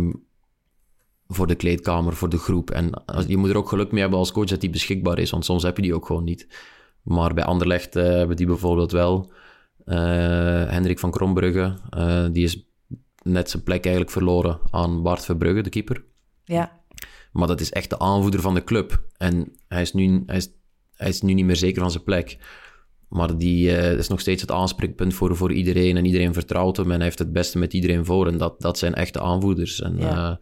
[1.28, 2.72] voor de kleedkamer, voor de groep.
[2.72, 5.30] En als, je moet er ook geluk mee hebben als coach dat die beschikbaar is,
[5.30, 6.48] want soms heb je die ook gewoon niet.
[7.02, 9.32] Maar bij Anderlecht uh, hebben die bijvoorbeeld wel.
[9.86, 9.96] Uh,
[10.70, 11.78] Hendrik van Krombrugge,
[12.32, 12.69] die is
[13.24, 16.04] net zijn plek eigenlijk verloren aan Bart Verbrugge, de keeper.
[16.44, 16.82] Ja.
[17.32, 19.04] Maar dat is echt de aanvoerder van de club.
[19.18, 20.50] En hij is nu, hij is,
[20.96, 22.38] hij is nu niet meer zeker van zijn plek.
[23.08, 25.98] Maar die uh, is nog steeds het aanspreekpunt voor, voor iedereen.
[25.98, 28.28] En iedereen vertrouwt hem en hij heeft het beste met iedereen voor.
[28.28, 29.82] En dat, dat zijn echte aanvoerders.
[29.82, 30.40] En ja.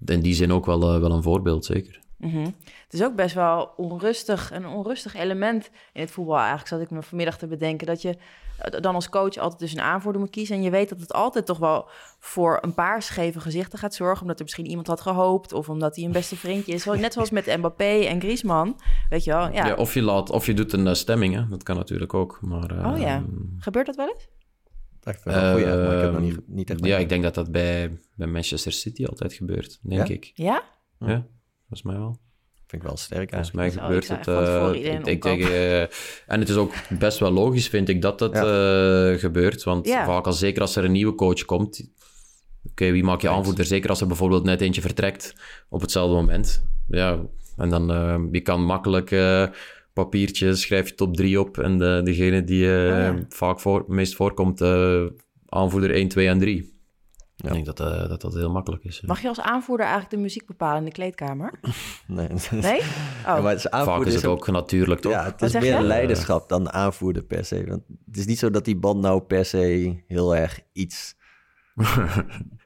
[0.00, 2.00] uh, in die zin ook wel, uh, wel een voorbeeld, zeker.
[2.24, 2.54] Mm -hmm.
[2.64, 6.36] Het is ook best wel onrustig, een onrustig element in het voetbal.
[6.36, 8.16] Eigenlijk zat ik me vanmiddag te bedenken dat je
[8.80, 10.56] dan als coach altijd dus een aanvoerder moet kiezen.
[10.56, 14.20] En je weet dat het altijd toch wel voor een paar scheve gezichten gaat zorgen.
[14.20, 16.84] Omdat er misschien iemand had gehoopt of omdat hij een beste vriendje is.
[16.84, 18.76] Net zoals met Mbappé en Griezmann,
[19.08, 19.52] weet je wel.
[19.52, 21.48] Ja, ja of, je laat, of je doet een uh, stemming, hè?
[21.48, 22.38] dat kan natuurlijk ook.
[22.40, 23.24] Maar, uh, oh ja,
[23.58, 24.28] gebeurt dat wel eens?
[25.02, 27.34] Ik vind wel goeie, maar ik heb nog niet, niet echt Ja, ik denk dat
[27.34, 30.14] dat bij, bij Manchester City altijd gebeurt, denk ja?
[30.14, 30.30] ik.
[30.34, 30.62] Ja?
[30.98, 31.26] Ja,
[31.74, 32.18] volgens mij wel.
[32.66, 34.26] Vind ik wel sterk Volgens mij gebeurt het.
[34.26, 34.70] Uh,
[35.04, 39.10] ik denk, uh, en het is ook best wel logisch, vind ik, dat dat ja.
[39.12, 39.62] uh, gebeurt.
[39.62, 40.04] Want ja.
[40.04, 43.64] vaak, als, zeker als er een nieuwe coach komt, oké, okay, wie maak je aanvoerder?
[43.64, 45.34] Zeker als er bijvoorbeeld net eentje vertrekt
[45.68, 46.64] op hetzelfde moment.
[46.88, 47.20] Ja,
[47.56, 49.16] en dan je kan makkelijk
[49.92, 51.58] papiertjes, schrijf je top 3 op.
[51.58, 53.24] En de, degene die oh, ja.
[53.28, 54.62] vaak voor, meest voorkomt,
[55.48, 56.73] aanvoerder 1, 2 en 3.
[57.36, 57.48] Ja.
[57.48, 59.00] Ik denk dat, uh, dat dat heel makkelijk is.
[59.00, 61.60] Mag je als aanvoerder eigenlijk de muziek bepalen in de kleedkamer?
[62.06, 62.28] nee.
[62.50, 62.80] Nee?
[62.80, 62.86] Oh.
[63.24, 65.12] Ja, maar het is Vaak is het ook natuurlijk, toch?
[65.12, 67.64] Ja, het is meer leiderschap dan aanvoerder per se.
[67.66, 71.14] Want het is niet zo dat die band nou per se heel erg iets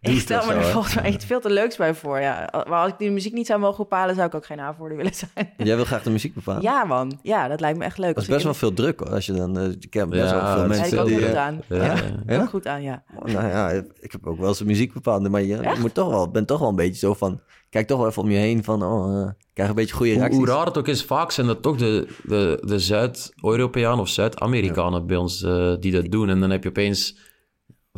[0.01, 2.21] ik stel me zo, er volgens mij iets veel te leuks bij voor.
[2.21, 2.49] Ja.
[2.53, 5.15] Maar als ik die muziek niet zou mogen bepalen, zou ik ook geen aanvoerder willen
[5.15, 5.53] zijn.
[5.57, 6.63] Jij wil graag de muziek bepalen?
[6.63, 7.19] Ja, man.
[7.23, 8.15] Ja, dat lijkt me echt leuk.
[8.15, 9.11] Dat is best wel veel druk hoor.
[9.11, 11.17] Als je dan, eh, ik heb best Ja, wel veel mensen Ja, ik ook die...
[11.19, 11.61] goed eh, aan.
[11.69, 11.85] ja.
[11.85, 11.95] Ja,
[12.27, 12.41] Ja?
[12.43, 13.03] ook goed aan, ja.
[13.25, 15.81] Nou ja, ik heb ook wel eens een muziek bepaald, maar je, je Echt?
[15.81, 17.41] moet toch wel, ben toch wel een beetje zo van,
[17.71, 20.21] kijk toch wel even om je heen van, oh, eh, krijg een beetje goede Hoe,
[20.21, 20.45] reacties.
[20.45, 25.07] hoe raar het ook is, vaak zijn dat toch de, de, de Zuid-Europeanen of Zuid-Amerikanen
[25.07, 26.29] bij ons eh, die dat doen.
[26.29, 27.27] En dan heb je opeens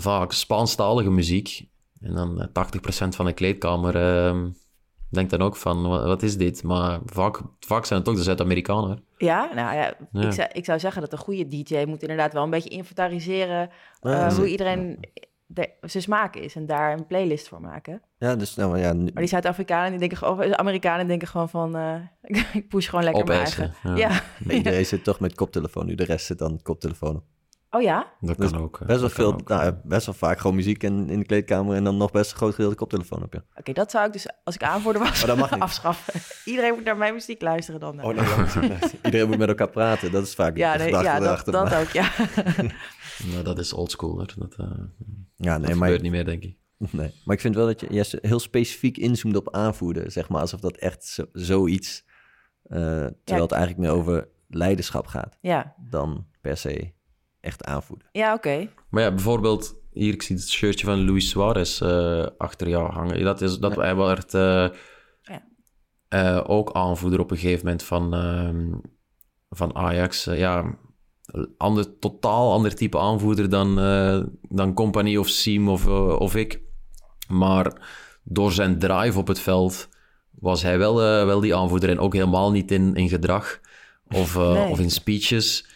[0.00, 1.68] vaak Spaanstalige muziek.
[2.00, 2.46] En dan eh,
[3.04, 4.40] 80% van de kleedkamer eh,
[5.10, 6.62] denkt dan ook van, wat, wat is dit?
[6.62, 9.04] Maar vaak, vaak zijn het toch de Zuid-Amerikanen.
[9.18, 10.26] Ja, nou ja, Ja.
[10.26, 13.70] Ik, zou, ik zou zeggen dat een goede DJ moet inderdaad wel een beetje inventariseren
[14.00, 14.98] eh, Ja, hoe iedereen
[15.46, 18.02] de, zijn smaak is en daar een playlist voor maken.
[18.18, 21.28] Ja, dus nou ja, nu- Maar die Zuid-Afrikanen, die denken gewoon, of de Amerikanen denken
[21.28, 21.94] gewoon van, eh,
[22.54, 23.96] ik push gewoon lekker mijn Opeisen, eigen.
[23.96, 24.22] ja.
[24.44, 24.54] Ja.
[24.54, 27.24] iedereen zit toch met koptelefoon nu, de rest zit dan koptelefoon op.
[27.70, 28.12] Oh ja?
[28.20, 28.80] Dat Dus kan ook.
[28.80, 29.48] eh, Best wel dat kan veel, ook.
[29.48, 32.36] nou, best wel vaak gewoon muziek in, in de kleedkamer en dan nog best een
[32.36, 33.42] groot gedeelte koptelefoon op, ja.
[33.54, 36.20] Oké, dat zou ik dus, als ik aanvoerder was, Oh, dat mag afschaffen.
[36.44, 38.04] Iedereen moet naar mijn muziek luisteren dan.
[38.04, 38.70] Oh nee,
[39.04, 41.74] iedereen moet met elkaar praten, dat is vaak ja, de nee, gedachte ja dat, dat
[41.74, 42.10] ook, ja.
[43.32, 44.10] Nou, dat is oldschool.
[44.10, 44.32] hoor.
[44.36, 44.66] Dat, eh,
[45.36, 46.56] Ja, dat nee, maar, gebeurt niet meer, denk ik.
[46.76, 50.60] nee, maar ik vind wel dat je heel specifiek inzoomt op aanvoerder, zeg maar, alsof
[50.60, 52.04] dat echt zo, zoiets,
[52.62, 52.78] eh,
[53.24, 56.92] terwijl het eigenlijk meer over leiderschap gaat, Ja, dan per se
[57.40, 58.08] echt aanvoerder.
[58.12, 58.68] ja oké.
[58.90, 63.24] Maar ja, bijvoorbeeld, hier, ik zie het shirtje van Luis Suarez eh, achter jou hangen.
[63.24, 64.68] Dat is, dat, Hij werd eh,
[65.22, 65.42] Ja.
[66.08, 68.68] eh, ook aanvoerder op een gegeven moment van, ehm,
[69.50, 70.24] van Ajax.
[70.24, 70.78] Ja,
[71.56, 75.86] ander, totaal ander type aanvoerder dan, eh dan Compagnie of Siem of,
[76.18, 76.60] of ik.
[77.28, 77.72] Maar
[78.24, 79.88] door zijn drive op het veld
[80.30, 81.88] was hij wel, eh, wel die aanvoerder.
[81.88, 83.60] En ook helemaal niet in, in gedrag
[84.10, 84.70] of, eh, Nee.
[84.70, 85.68] of in speeches.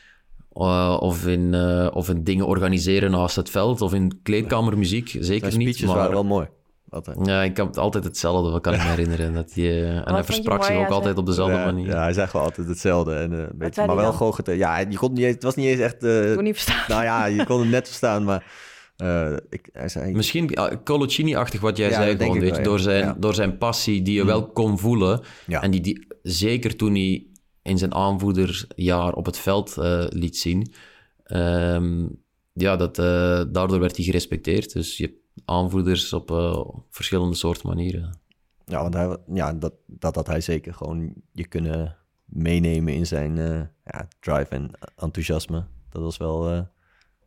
[0.55, 3.81] Eh, of, in, eh, of in dingen organiseren naast het veld.
[3.81, 5.09] Of in kleedkamermuziek.
[5.21, 5.85] Zeker Zijn niet.
[5.87, 6.47] Maar, waren wel mooi.
[6.89, 7.17] Altijd.
[7.27, 9.35] ja, ik heb altijd hetzelfde, wat kan ik me herinneren.
[9.35, 11.87] Dat die, eh, en hij versprak zich ook altijd op dezelfde ja, manier.
[11.87, 13.15] Ja, hij zei gewoon altijd hetzelfde.
[13.15, 14.15] En, eh, een beetje, zei maar wel dan?
[14.15, 16.03] gewoon gete- Ja, je kon niet eens, het was niet eens echt...
[16.05, 16.85] eh, Ik kon niet verstaan.
[16.89, 18.45] nou ja, je kon het net verstaan, maar...
[18.97, 20.13] eh, ik, hij zei...
[20.13, 23.13] Misschien ah, Coloccini-achtig wat jij Ja, zei, gewoon, weet je, wel, door, zijn, Ja.
[23.13, 23.21] Mm.
[23.21, 25.21] door zijn passie die je wel kon voelen.
[25.47, 25.63] Ja.
[25.63, 27.27] En die, die zeker toen hij
[27.65, 30.73] in zijn aanvoerdersjaar op het veld eh, liet zien.
[31.25, 32.07] Ehm,
[32.53, 34.73] ja, dat, eh, daardoor werd hij gerespecteerd.
[34.73, 38.19] Dus je hebt aanvoerders op eh, verschillende soorten manieren.
[38.65, 43.39] Ja, want hij, ja, dat, dat had hij zeker gewoon je kunnen meenemen in zijn
[43.39, 45.65] eh, ja, drive en enthousiasme.
[45.89, 46.61] Dat was wel eh,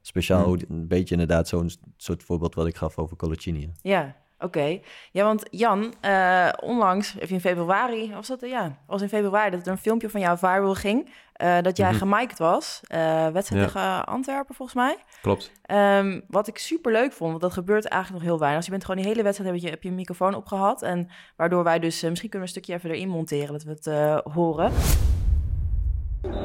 [0.01, 0.45] speciaal.
[0.45, 0.61] Hmm.
[0.69, 3.71] Een beetje inderdaad zo'n soort voorbeeld wat ik gaf over Colaccini.
[3.81, 4.79] Ja, oké.
[5.11, 8.41] Ja, want Jan, eh, onlangs, even in februari, was dat?
[8.41, 11.09] Ja, was in februari dat er een filmpje van jou viral ging.
[11.37, 11.97] eh, dat jij Mhm.
[11.97, 12.81] gemiked was.
[12.87, 13.67] eh wedstrijd Ja.
[13.67, 14.97] tegen Antwerpen, volgens mij.
[15.21, 15.51] Klopt.
[15.61, 18.57] Ehm, wat ik super leuk vond, want dat gebeurt eigenlijk nog heel weinig.
[18.57, 20.81] Dus je bent gewoon die hele wedstrijd heb je, heb je een microfoon opgehad.
[20.81, 23.69] En waardoor wij dus, eh, misschien kunnen we een stukje even erin monteren, dat we
[23.71, 24.71] het eh, horen.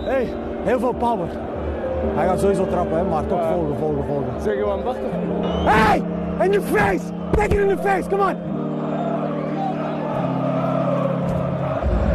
[0.05, 0.35] Hey,
[0.65, 1.29] heel veel power.
[2.15, 4.41] Hij gaat sowieso trappen, hè, maar toch volgen, volgen, volgen.
[4.43, 5.11] Zeg je wat wachten?
[5.69, 6.03] Hey!
[6.43, 7.13] In your face!
[7.37, 8.35] Take it in the face, come on!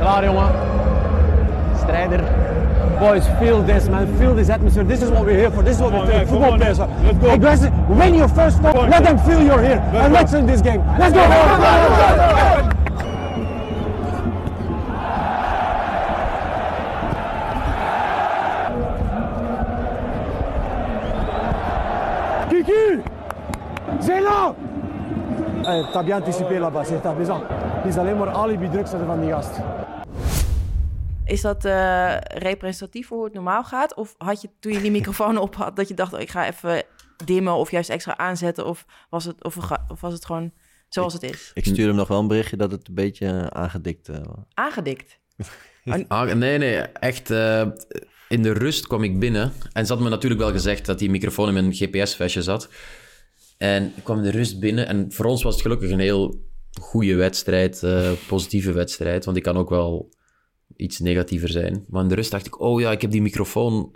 [0.01, 0.37] Klaar, jongen.
[0.37, 2.99] Uh, Strijder.
[2.99, 4.17] Boys, feel this, man.
[4.17, 4.83] Feel this atmosphere.
[4.83, 5.63] This is what we're here for.
[5.63, 6.27] This is what we're doing.
[6.27, 6.79] Football players.
[6.79, 6.89] are.
[7.03, 7.31] Let's go.
[7.31, 7.89] Aggressive.
[7.89, 8.73] Win your first goal.
[8.73, 9.79] Let them feel you're here.
[9.93, 10.85] and let's win this game.
[10.97, 11.23] Let's go!
[11.23, 13.03] Kiki!
[25.77, 27.03] Hey, t'as bien anticipé là-bas, c'est.
[27.03, 29.59] Het is alleen maar alibi druk zetten van die gast.
[31.25, 33.95] Is dat eh, representatief voor hoe het normaal gaat?
[33.95, 36.47] Of had je toen je die microfoon op had, dat je dacht, oh, ik ga
[36.47, 36.83] even
[37.25, 38.65] dimmen of juist extra aanzetten?
[38.65, 39.57] Of was het, of,
[39.87, 40.51] of was het gewoon
[40.89, 41.51] zoals het is?
[41.53, 44.43] Ik stuurde hem nog wel een berichtje dat het een beetje eh, aangedikt eh, was.
[44.53, 45.17] Aangedikt.
[46.07, 47.31] Ah, nee, nee, echt.
[47.31, 47.67] eh,
[48.29, 49.53] in de rust kwam ik binnen.
[49.73, 52.69] En ze had me natuurlijk wel gezegd dat die microfoon in mijn GPS-vestje zat.
[53.57, 54.87] En ik kwam de rust binnen.
[54.87, 56.45] En voor ons was het gelukkig een heel
[56.81, 57.83] goede wedstrijd.
[57.83, 59.25] eh, positieve wedstrijd.
[59.25, 60.09] Want ik kan ook wel
[60.75, 61.85] iets negatiever zijn.
[61.87, 63.95] Maar in de rust dacht ik, oh ja, ik heb die microfoon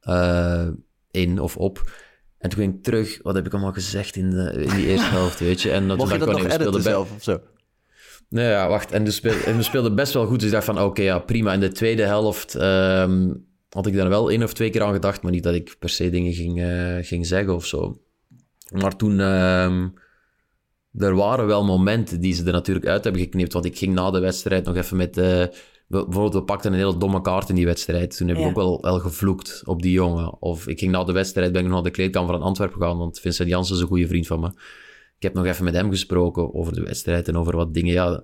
[0.00, 0.68] eh,
[1.10, 1.92] in of op.
[2.38, 3.18] En toen ging ik terug.
[3.22, 5.70] Wat heb ik allemaal gezegd in, de, in die eerste helft, weet je?
[5.70, 7.40] En toen Mocht je dat nog we editen zelf of zo?
[8.28, 8.92] Nee, ja, wacht.
[8.92, 10.38] En, dus speel, en we speelden best wel goed.
[10.38, 11.52] Dus ik dacht van, oké, ja, prima.
[11.52, 13.32] In de tweede helft ehm,
[13.68, 15.22] had ik daar wel één of twee keer aan gedacht.
[15.22, 18.00] Maar niet dat ik per se dingen ging, eh, ging zeggen of zo.
[18.80, 19.20] Maar toen...
[19.20, 19.88] ehm,
[20.98, 23.52] er waren wel momenten die ze er natuurlijk uit hebben geknipt.
[23.52, 25.44] Want ik ging na de wedstrijd nog even met, eh,
[25.86, 28.16] bijvoorbeeld, we pakten een hele domme kaart in die wedstrijd.
[28.16, 28.48] Toen heb ik Ja.
[28.48, 30.42] ook wel, wel gevloekt op die jongen.
[30.42, 32.98] Of ik ging na de wedstrijd, ben ik nog naar de kleedkamer van Antwerpen gegaan,
[32.98, 34.46] want Vincent Janssen is een goede vriend van me.
[35.16, 37.92] Ik heb nog even met hem gesproken over de wedstrijd en over wat dingen.
[37.92, 38.22] Ja,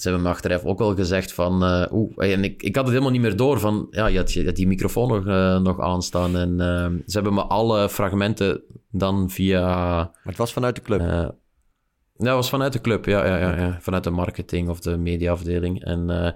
[0.00, 1.62] ze hebben me achteraf ook wel gezegd van...
[1.92, 3.86] oeh, en ik, ik had het helemaal niet meer door van...
[3.90, 6.36] Ja, je had, je had die microfoon nog, eh, nog aanstaan.
[6.36, 9.60] En eh, ze hebben me alle fragmenten dan via...
[9.96, 11.00] Maar het was vanuit de club.
[11.00, 13.78] eh, ja, dat was vanuit de club, ja, ja, ja, ja.
[13.80, 15.84] Vanuit de marketing of de mediaafdeling.
[15.84, 16.34] En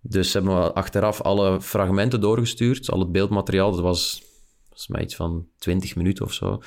[0.00, 2.90] dus ze hebben me achteraf alle fragmenten doorgestuurd.
[2.90, 4.22] Al het beeldmateriaal, dat was
[4.62, 6.60] volgens mij iets van 20 minuten of zo.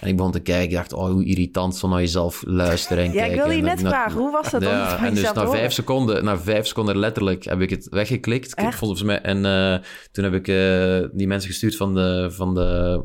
[0.00, 3.12] En ik begon te kijken, ik dacht, oh, hoe irritant zo naar jezelf luisteren en
[3.12, 5.32] Ja, ik wilde je net na- vragen, hoe was dat om het ja, en dus
[5.32, 8.54] na vijf seconden, na vijf seconden letterlijk heb ik het weggeklikt.
[8.54, 8.78] Echt?
[8.78, 9.78] volgens mij, en eh,
[10.12, 13.02] toen heb ik eh, die mensen gestuurd van de, van de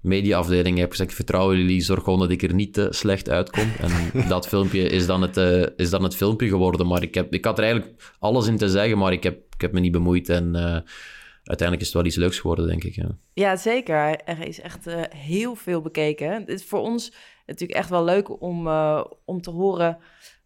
[0.00, 0.74] mediaafdeling.
[0.74, 3.72] Ik heb gezegd, vertrouwen jullie, zorg gewoon dat ik er niet te slecht uitkom.
[3.80, 3.90] En
[4.28, 6.86] dat filmpje is dan, het, eh, is dan het filmpje geworden.
[6.86, 9.60] Maar ik, heb, ik had er eigenlijk alles in te zeggen, maar ik heb, ik
[9.60, 10.28] heb me niet bemoeid.
[10.28, 10.84] En
[11.46, 12.94] uiteindelijk is het wel iets leuks geworden, denk ik.
[12.94, 13.16] Ja.
[13.32, 14.20] Ja, zeker.
[14.24, 16.30] Er is echt eh, heel veel bekeken.
[16.32, 17.12] Het is voor ons
[17.46, 19.98] natuurlijk echt wel leuk om, eh, om te horen.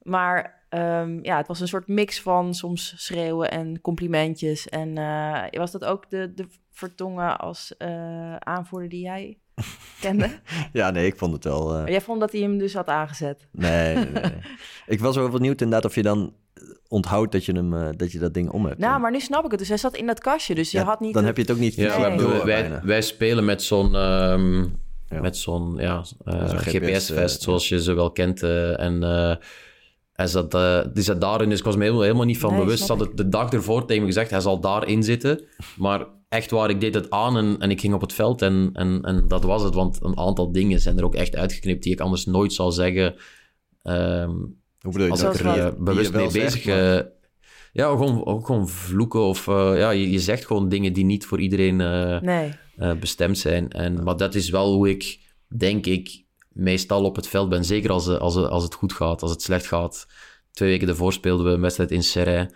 [0.02, 4.68] Maar ehm, ja, het was een soort mix van soms schreeuwen en complimentjes.
[4.68, 7.74] En eh, was dat ook de, de Vertongen als
[8.38, 9.38] aanvoerder die jij
[10.00, 10.28] kende?
[10.72, 11.70] Ja, nee, ik vond het wel...
[11.72, 13.46] eh, Maar jij vond dat hij hem dus had aangezet?
[13.52, 14.22] Nee, nee,
[14.86, 16.32] ik was wel benieuwd inderdaad of je dan
[16.88, 18.78] onthoudt dat je, hem, eh, dat je dat ding om hebt.
[18.78, 19.58] Nou, maar nu snap ik het.
[19.60, 20.54] Dus hij zat in dat kastje.
[20.54, 21.14] Dus je Ja, had niet...
[21.14, 22.42] Dan het- heb je het ook niet Ja, Nee.
[22.44, 24.62] wij, wij spelen met zo'n ehm,
[25.08, 25.20] Ja.
[25.20, 28.42] met zo'n ja, eh, GPS-vest, eh, zoals je ze wel kent.
[28.42, 29.34] eh, en eh
[30.12, 32.60] hij zat, eh, die zat daarin, dus ik was me helemaal, helemaal niet van Nee,
[32.64, 32.84] bewust.
[32.86, 35.40] Ze had het de dag ervoor tegen me gezegd, hij zal daarin zitten.
[35.76, 38.70] Maar echt waar, ik deed het aan en, en ik ging op het veld en,
[38.72, 39.74] en, en dat was het.
[39.74, 43.14] Want een aantal dingen zijn er ook echt uitgeknipt die ik anders nooit zou zeggen.
[43.82, 44.28] ehm,
[44.80, 45.34] Hoe bedoel je als dat?
[45.34, 46.66] ik er eh, bewust mee bezig...
[46.66, 47.00] eh,
[47.72, 49.48] ja, gewoon, ook gewoon vloeken of...
[49.48, 52.52] eh, ja, je, je zegt gewoon dingen die niet voor iedereen eh, Nee.
[52.76, 53.70] eh, bestemd zijn.
[53.70, 55.18] En, maar dat is wel hoe ik,
[55.56, 57.64] denk ik, meestal op het veld ben.
[57.64, 60.06] Zeker als, als, als het goed gaat, als het slecht gaat.
[60.52, 62.50] Twee weken daarvoor speelden we een wedstrijd in Serray.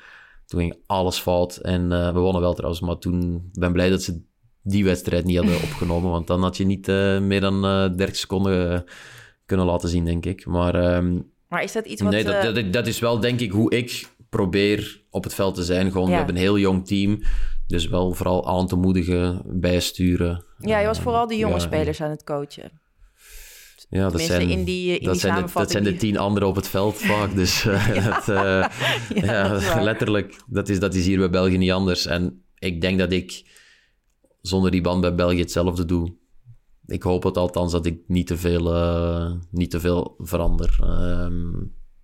[0.47, 2.81] Toen ging alles fout en eh, we wonnen wel trouwens.
[2.81, 4.23] Maar toen ben ik blij dat ze
[4.63, 6.11] die wedstrijd niet hadden opgenomen.
[6.11, 8.81] Want dan had je niet eh, meer dan eh 30 seconden eh,
[9.47, 10.47] kunnen laten zien, denk ik.
[10.47, 11.19] Maar ehm,
[11.49, 12.13] Maar is dat iets wat...
[12.13, 15.63] nee, dat, dat, dat is wel denk ik hoe ik probeer op het veld te
[15.65, 15.91] zijn.
[15.93, 16.11] Gewoon, Ja.
[16.11, 17.21] we hebben een heel jong team.
[17.67, 20.45] Dus wel vooral aan te moedigen, bijsturen.
[20.59, 22.71] Ja, je was vooral die jonge ja, spelers aan het coachen.
[23.89, 26.49] Ja, dat zijn, in die, in dat, die zijn de, dat zijn de tien anderen
[26.49, 27.35] op het veld vaak.
[27.35, 28.67] Dus eh, dat, eh,
[29.15, 29.83] ja, dat waar.
[29.83, 32.07] letterlijk, dat is, dat is hier bij België niet anders.
[32.07, 33.45] En ik denk dat ik
[34.41, 36.15] zonder die band bij België hetzelfde doe.
[36.87, 40.79] Ik hoop het althans dat ik niet te veel, eh, niet te veel verander.
[40.81, 41.53] Ehm,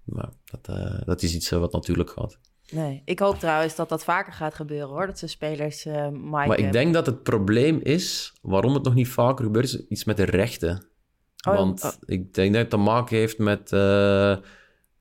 [0.04, 0.76] maar dat,
[1.06, 2.38] dat is iets wat natuurlijk gaat.
[2.70, 5.06] Nee, ik hoop trouwens dat dat vaker gaat gebeuren hoor.
[5.06, 9.44] Dat ze spelers Maar ik denk dat het probleem is, waarom het nog niet vaker
[9.44, 10.89] gebeurt, is iets met de rechten.
[11.48, 11.90] Oh, want oh.
[12.04, 13.72] ik denk dat het te maken heeft met...
[13.72, 14.36] eh,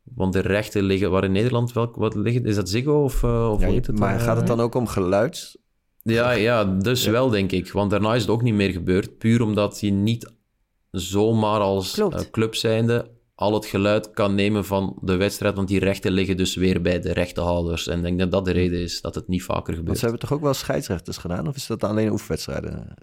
[0.04, 1.12] want de rechten liggen...
[1.12, 2.46] Waar in Nederland welk, wat liggen?
[2.46, 4.00] Is dat Ziggo of, eh, of Ja, hoe heet het?
[4.00, 4.24] maar eh?
[4.24, 5.58] gaat het dan ook om geluid?
[6.02, 7.72] Ja, ja, dus wel denk ik.
[7.72, 9.18] Want daarna is het ook niet meer gebeurd.
[9.18, 10.32] Puur omdat je niet
[10.92, 12.16] zomaar als Klopt.
[12.16, 15.56] eh, club zijnde al het geluid kan nemen van de wedstrijd.
[15.56, 17.88] Want die rechten liggen dus weer bij de rechtenhouders.
[17.88, 19.98] En ik denk dat dat de reden is dat het niet vaker Want gebeurt.
[19.98, 21.48] ze hebben toch ook wel scheidsrechters gedaan?
[21.48, 22.94] Of is dat alleen oefenwedstrijden?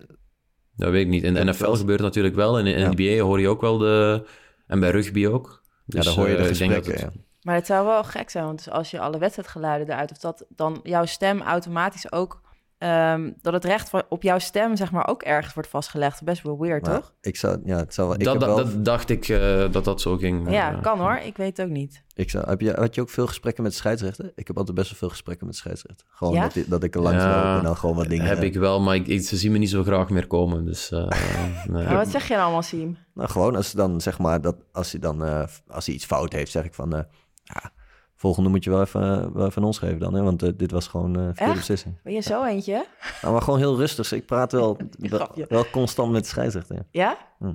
[0.77, 1.23] Dat weet ik niet.
[1.25, 2.59] In de NFL gebeurt het natuurlijk wel.
[2.59, 4.27] En in de NBA hoor je ook wel de...
[4.67, 5.63] En bij rugby ook.
[5.87, 6.91] ja, Dus, dan hoor je de dat gesprekken.
[6.93, 7.11] het- ja.
[7.43, 10.81] Maar het zou wel gek zijn, want als je alle wedstrijdgeluiden eruit of dat dan
[10.83, 12.41] jouw stem automatisch ook
[12.79, 16.23] ehm, dat het recht op jouw stem zeg maar ook ergens wordt vastgelegd.
[16.25, 17.13] Best wel weird, Maar toch?
[17.21, 18.19] Ik zou, ja, het zou wel...
[18.19, 18.57] Ik dat, wel...
[18.57, 20.51] dat dacht ik eh, dat dat zo ging.
[20.51, 21.17] ja, Eh, kan hoor.
[21.17, 22.05] Ik weet het ook niet.
[22.15, 24.33] Ik zou, heb je, had je ook veel gesprekken met scheidsrechten?
[24.35, 26.07] Ik heb altijd best wel veel gesprekken met scheidsrechten.
[26.11, 26.43] Gewoon Ja?
[26.43, 28.27] dat, ik- dat ik er langs Ja, loop en dan gewoon wat dingen...
[28.27, 30.65] heb ik wel, maar ik, ik- ze zien me niet zo graag meer komen.
[30.65, 31.09] Dus, eh,
[31.69, 31.85] nee.
[31.85, 32.97] Maar wat zeg je nou allemaal, Siem?
[33.15, 36.33] Nou, gewoon als dan zeg maar dat als hij dan eh, als hij iets fout
[36.33, 37.03] heeft, zeg ik van eh,
[37.43, 37.71] ja,
[38.17, 40.23] volgende moet je wel even, wel even aan ons geven dan, hè?
[40.23, 42.03] want eh, dit was gewoon eh verkeerde beslissing.
[42.03, 42.87] Ben je zo eentje?
[43.23, 44.13] Nou, maar gewoon heel rustig.
[44.13, 44.77] Ik praat wel,
[45.49, 46.77] wel, constant met de scheidsrechter.
[46.77, 46.83] Ja.
[46.91, 47.19] Ja?
[47.39, 47.55] Hm.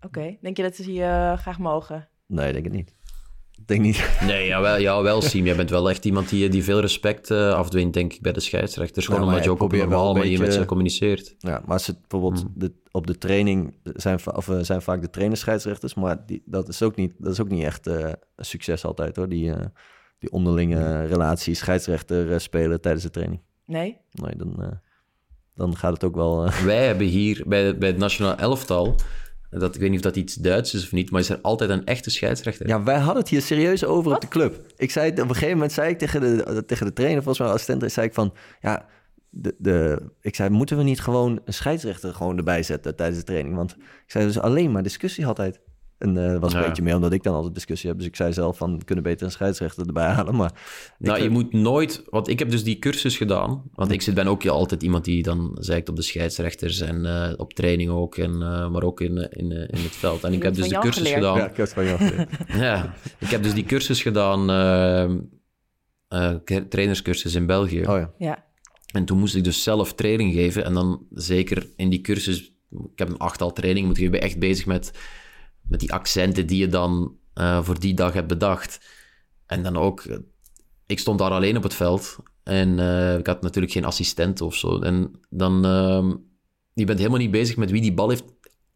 [0.00, 0.36] Oké.
[0.40, 2.08] Denk je dat ze je eh, graag mogen?
[2.26, 2.96] Nee, denk ik niet.
[3.58, 4.18] Ik denk niet.
[4.20, 5.44] Nee, jawel, jawel Siem.
[5.44, 8.40] Jij bent wel echt iemand die, die veel respect eh, afdwingt, denk ik, bij de
[8.40, 9.06] scheidsrechters.
[9.06, 11.34] Gewoon Ja, maar omdat je ook op een wel normale manier met ze communiceert.
[11.38, 12.48] Ja, maar als het bijvoorbeeld Hm.
[12.54, 16.68] de, op de training zijn, of, eh, zijn vaak de trainers scheidsrechters, maar die, dat,
[16.68, 19.28] is ook niet, dat is ook niet echt eh, een succes altijd hoor.
[19.28, 19.66] Die, eh,
[20.18, 23.40] die onderlinge relatie scheidsrechter eh, spelen tijdens de training.
[23.66, 23.96] Nee?
[24.12, 24.68] Nee, dan, eh,
[25.54, 26.50] dan gaat het ook wel.
[26.64, 28.94] Wij hebben hier bij, bij het nationaal elftal
[29.50, 31.70] Dat, ik weet niet of dat iets Duits is of niet, maar is er altijd
[31.70, 32.68] een echte scheidsrechter?
[32.68, 34.72] Ja, wij hadden het hier serieus over op de club.
[34.76, 37.54] Ik zei, op een gegeven moment zei ik tegen de, tegen de trainer, volgens mij
[37.54, 38.86] assistent, zei ik van, ja,
[39.30, 43.24] de, de, ik zei, moeten we niet gewoon een scheidsrechter gewoon erbij zetten tijdens de
[43.24, 43.54] training?
[43.54, 45.60] Want ik zei, dus alleen maar discussie altijd.
[45.98, 46.66] En uh, was een Ja.
[46.66, 47.98] beetje meer omdat ik dan altijd discussie heb.
[47.98, 50.36] Dus ik zei zelf van, kunnen beter een scheidsrechter erbij halen.
[50.36, 50.52] Maar
[50.98, 52.02] Nou, je moet nooit...
[52.10, 53.62] Want ik heb dus die cursus gedaan.
[53.74, 57.32] Want ik zit, ben ook altijd iemand die dan zeikt op de scheidsrechters en eh,
[57.36, 60.24] op training ook, en, eh, maar ook in, in, in het veld.
[60.24, 61.14] En ik Je heb dus de cursus geleerd.
[61.16, 61.36] gedaan.
[61.38, 62.30] ja, ik heb van jou geleerd.
[62.66, 65.02] Ja, ik heb dus die cursus gedaan, eh,
[66.08, 66.34] eh,
[66.68, 67.80] trainerscursus in België.
[67.80, 68.12] Oh ja.
[68.18, 68.44] Ja.
[68.88, 70.64] En toen moest ik dus zelf training geven.
[70.64, 74.38] En dan zeker in die cursus, ik heb een achttal trainingen moeten geven, ben echt
[74.38, 74.90] bezig met,
[75.68, 78.80] met die accenten die je dan eh, voor die dag hebt bedacht.
[79.46, 80.16] En dan ook, eh,
[80.86, 82.16] ik stond daar alleen op het veld.
[82.42, 84.78] En eh, ik had natuurlijk geen assistent of zo.
[84.78, 86.14] En dan, ehm,
[86.72, 88.24] je bent helemaal niet bezig met wie die bal heeft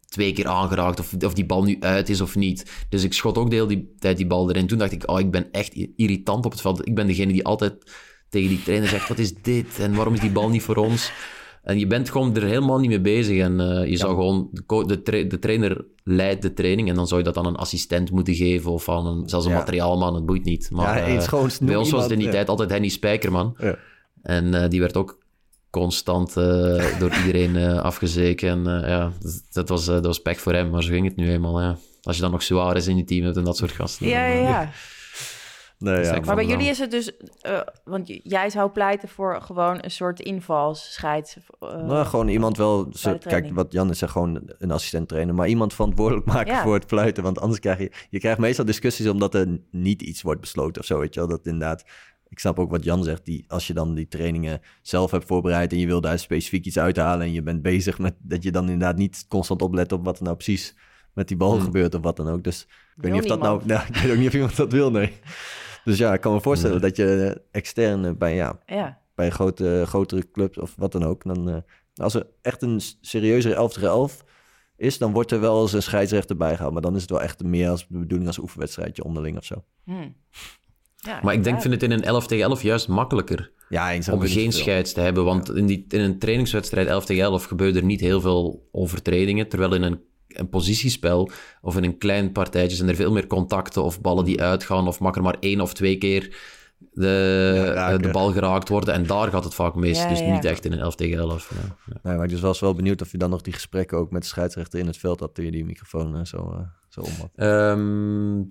[0.05, 2.85] twee keer aangeraakt, of, of die bal nu uit is of niet.
[2.89, 4.67] Dus ik schot ook de hele die, tijd die bal erin.
[4.67, 6.87] Toen dacht ik, oh, ik ben echt irritant op het veld.
[6.87, 7.91] Ik ben degene die altijd
[8.29, 9.79] tegen die trainer zegt, wat is dit?
[9.79, 11.11] En waarom is die bal niet voor ons?
[11.63, 13.39] En je bent gewoon er helemaal niet mee bezig.
[13.39, 17.07] En eh, je zou gewoon, de, de, tra- de trainer leidt de training en dan
[17.07, 19.57] zou je dat aan een assistent moeten geven of aan een, zelfs een Ja.
[19.57, 20.69] materiaalman, het boeit niet.
[20.71, 22.33] Maar Ja, eh, gewoon bij ons was het in die ja.
[22.33, 23.55] tijd altijd Henny Spijkerman.
[23.59, 23.75] Ja.
[24.21, 25.17] En eh, die werd ook
[25.69, 28.49] constant eh, door iedereen eh, afgezeken.
[28.49, 31.07] En eh, ja, dat, dat was, eh, dat was pech voor hem, maar zo ging
[31.07, 31.61] het nu eenmaal.
[31.61, 31.77] Ja.
[32.01, 34.07] Als je dan nog Suarez in je team hebt en dat soort gasten.
[34.07, 34.69] Ja, dan, ja, ja.
[35.83, 36.19] Nee, is ja.
[36.25, 37.11] Maar bij jullie is het dus...
[37.41, 41.37] eh, want jij zou pleiten voor gewoon een soort invalsscheids...
[41.59, 42.89] eh, Nou, gewoon iemand wel...
[43.19, 45.35] Kijk, wat Jan is, zegt gewoon een assistent trainer.
[45.35, 46.63] Maar iemand verantwoordelijk maken Ja.
[46.63, 47.23] voor het fluiten.
[47.23, 47.91] Want anders krijg je...
[48.09, 51.29] Je krijgt meestal discussies omdat er niet iets wordt besloten of zo, weet je wel.
[51.29, 51.83] Dat inderdaad...
[52.29, 53.25] Ik snap ook wat Jan zegt.
[53.25, 55.71] Die, als je dan die trainingen zelf hebt voorbereid...
[55.71, 57.25] en je wil daar specifiek iets uithalen...
[57.25, 58.13] en je bent bezig met...
[58.19, 60.75] dat je dan inderdaad niet constant oplet op wat er nou precies...
[61.13, 61.61] met die bal Hmm.
[61.63, 62.43] gebeurt of wat dan ook.
[62.43, 63.61] Dus ik weet Wil niet of dat nou...
[63.65, 65.13] Nou, ik weet ook niet of iemand dat wil, nee.
[65.83, 68.35] Dus ja, ik kan me voorstellen dat je extern eh, bij...
[68.35, 69.01] Ja, Ja.
[69.15, 71.23] bij een grote, grotere club of wat dan ook.
[71.23, 71.57] Dan, eh,
[71.95, 74.23] als er echt een s- serieuzere 11 tegen 11
[74.77, 76.73] is, dan wordt er wel eens een scheidsrechter bijgehaald.
[76.73, 79.63] Maar dan is het wel echt meer als de bedoeling als oefenwedstrijdje onderling of zo.
[79.85, 79.91] Hm.
[80.97, 84.21] Ja, Maar ik denk, vind het in een 11 tegen 11 juist makkelijker Ja, om
[84.21, 85.23] geen scheids te hebben.
[85.25, 89.47] Want in, die, in een trainingswedstrijd 11 tegen 11 gebeuren er niet heel veel overtredingen.
[89.47, 90.01] Terwijl in een,
[90.33, 91.29] een positiespel
[91.61, 94.87] of in een klein partijtje zijn er veel meer contacten of ballen die uitgaan.
[94.87, 96.35] Of er maar één of twee keer
[96.91, 98.93] de, Ja, eh, de bal geraakt worden.
[98.93, 99.97] En daar gaat het vaak mis.
[99.97, 100.33] Ja, dus ja.
[100.33, 101.49] niet echt in een 11 tegen 11.
[101.49, 101.75] Ja.
[101.85, 101.99] Ja.
[102.03, 104.21] Nee, maar ik dus was wel benieuwd of je dan nog die gesprekken ook met
[104.21, 106.59] de scheidsrechter in het veld had toen je die microfoon eh, zo, eh,
[106.89, 107.31] zo om had.
[107.35, 108.41] Ehm,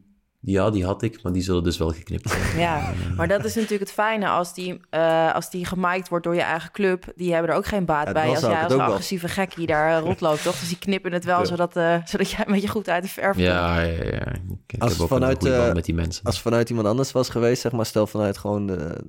[0.45, 2.59] ja, die had ik, maar die zullen dus wel geknipt zijn.
[2.59, 6.35] Ja, maar dat is natuurlijk het fijne als die, eh, als die gemiked wordt door
[6.35, 7.13] je eigen club.
[7.17, 8.81] Die hebben er ook geen baat Ja, bij als jij als wel.
[8.87, 10.59] agressieve gekkie daar eh, rondloopt, toch?
[10.59, 11.45] Dus die knippen het wel, Ja.
[11.45, 13.47] zodat, eh, zodat jij een beetje goed uit de verf komt.
[13.47, 14.33] Ja, ja, ja.
[14.33, 16.25] Ik, ik Als heb ook vanuit, een goede band eh, met die mensen.
[16.25, 19.05] Als het vanuit iemand anders was geweest, zeg maar, stel vanuit gewoon de,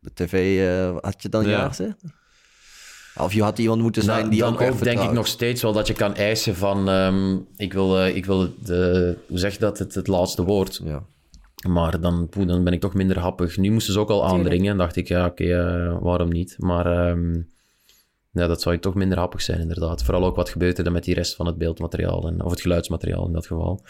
[0.00, 1.68] de tv, eh, had je dan ja, Ja.
[1.68, 1.96] gezegd?
[3.16, 5.72] Of je had iemand moeten zijn Nou, die dan ook, denk ik nog steeds wel
[5.72, 6.88] dat je kan eisen van...
[6.88, 10.80] ehm, ik wil, eh, ik wil de, hoe zeg je dat, het, het laatste woord.
[10.84, 11.02] Ja.
[11.68, 13.56] Maar dan, poeh, dan ben ik toch minder happig.
[13.56, 14.70] Nu moesten ze ook al aandringen.
[14.70, 16.54] En dacht ik, ja, oké, eh, waarom niet?
[16.58, 17.34] Maar ehm,
[18.30, 20.02] ja, dat zou ik toch minder happig zijn, inderdaad.
[20.02, 22.26] Vooral ook wat gebeurt er dan met die rest van het beeldmateriaal.
[22.26, 23.84] En, of het geluidsmateriaal in dat geval.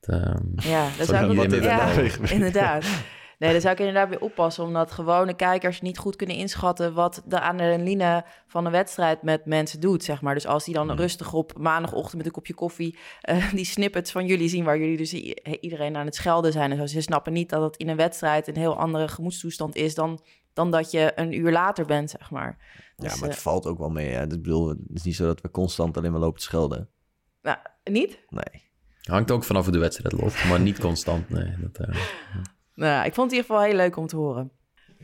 [0.00, 1.62] Het, ehm, Ja, daar Zou zou ik niet ook...
[1.62, 1.92] Ja,
[2.30, 2.84] inderdaad.
[3.40, 7.22] Nee, daar zou ik inderdaad weer oppassen, omdat gewone kijkers niet goed kunnen inschatten wat
[7.26, 10.34] de adrenaline van een wedstrijd met mensen doet, zeg maar.
[10.34, 14.26] Dus als die dan rustig op maandagochtend met een kopje koffie eh, die snippets van
[14.26, 15.12] jullie zien, waar jullie dus
[15.60, 16.86] iedereen aan het schelden zijn en zo.
[16.86, 20.20] Ze snappen niet dat het in een wedstrijd een heel andere gemoedstoestand is dan,
[20.52, 22.58] dan dat je een uur later bent, zeg maar.
[22.96, 24.10] Ja, Dus, maar het eh, valt ook wel mee.
[24.10, 24.22] Hè.
[24.22, 26.88] Ik bedoel, het is niet zo dat we constant alleen maar lopen te schelden.
[27.42, 28.18] nou, niet?
[28.28, 28.62] Nee.
[29.00, 30.44] hangt ook vanaf hoe de wedstrijd loopt.
[30.48, 31.54] Maar niet constant, nee.
[31.60, 31.94] Dat, eh,
[32.74, 34.50] Nou, ik vond het in ieder geval heel leuk om te horen.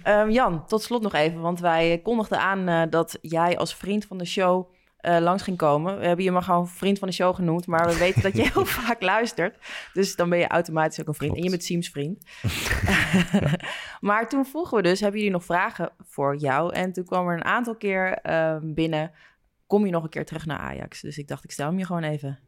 [0.02, 4.04] Ehm, Jan, tot slot nog even, want wij kondigden aan eh, dat jij als vriend
[4.04, 5.98] van de show eh, langs ging komen.
[5.98, 8.42] We hebben je maar gewoon vriend van de show genoemd, maar we weten dat je
[8.52, 9.56] heel vaak luistert.
[9.92, 11.36] Dus dan ben je automatisch ook een vriend.
[11.36, 12.24] En je bent Siems vriend.
[14.00, 16.72] maar toen vroegen we dus, hebben jullie nog vragen voor jou?
[16.72, 19.10] En toen kwam er een aantal keer ehm, binnen,
[19.66, 21.00] kom je nog een keer terug naar Ajax?
[21.00, 22.38] Dus ik dacht, ik stel hem je gewoon even.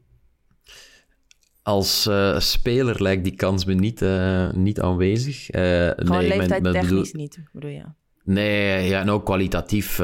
[1.69, 5.49] Als eh, speler lijkt die kans me niet, eh, niet aanwezig.
[5.49, 7.83] Eh, Gewoon nee, ik ben bedoel- technisch niet, bedoel je?
[8.23, 9.99] Nee, ja, en ook kwalitatief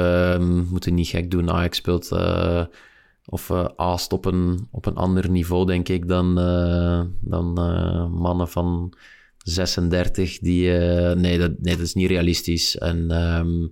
[0.70, 1.50] moeten we niet gek doen.
[1.52, 2.64] Ajax speelt eh,
[3.26, 8.08] of eh aast op een, op een ander niveau, denk ik, dan, eh, dan eh,
[8.08, 8.94] mannen van
[9.38, 10.40] 36.
[10.40, 12.78] Die, eh, nee, dat, nee, dat is niet realistisch.
[12.78, 13.68] En ehm,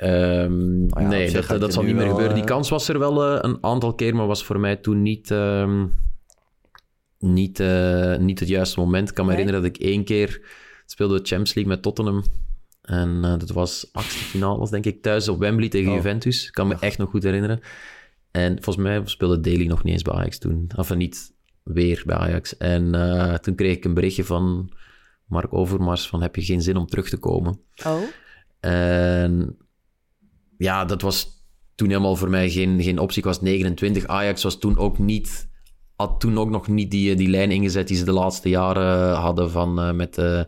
[0.00, 2.34] Ehm, ja, op nee, dat, dat je zal niet meer wel, gebeuren.
[2.36, 5.30] Die kans was er wel eh, een aantal keer, maar was voor mij toen niet,
[5.30, 5.86] ehm,
[7.20, 9.08] niet, eh, niet het juiste moment.
[9.08, 9.40] Ik kan me Nee?
[9.40, 10.40] herinneren dat ik één keer
[10.86, 12.24] speelde de Champions League met Tottenham.
[12.82, 15.94] En eh, dat was achtste finale, denk ik, thuis op Wembley tegen Oh.
[15.96, 16.46] Juventus.
[16.46, 17.60] Ik kan me echt nog goed herinneren.
[18.30, 20.70] En volgens mij speelde Daly nog niet eens bij Ajax toen.
[20.76, 22.56] Of niet weer bij Ajax.
[22.56, 24.72] En eh, toen kreeg ik een berichtje van
[25.26, 27.60] Mark Overmars van heb je geen zin om terug te komen?
[27.86, 28.00] Oh,
[28.60, 29.56] En
[30.58, 31.44] ja, dat was
[31.74, 33.18] toen helemaal voor mij geen, geen optie.
[33.18, 34.06] Ik was 29.
[34.06, 35.48] Ajax was toen ook niet,
[36.00, 39.50] had toen ook nog niet die, die lijn ingezet die ze de laatste jaren hadden
[39.50, 40.42] van, eh, met, eh,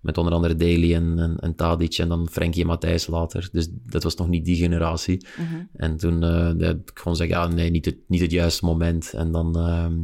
[0.00, 3.48] met onder andere Daly en, en, en Tadic en dan Frenkie en Matthijs later.
[3.52, 5.26] Dus dat was nog niet die generatie.
[5.36, 5.62] mhm.
[5.72, 9.12] En toen eh, ja, ik gewoon zeggen, ja, nee, niet het, niet het juiste moment.
[9.14, 9.58] En dan...
[9.58, 9.96] ehm,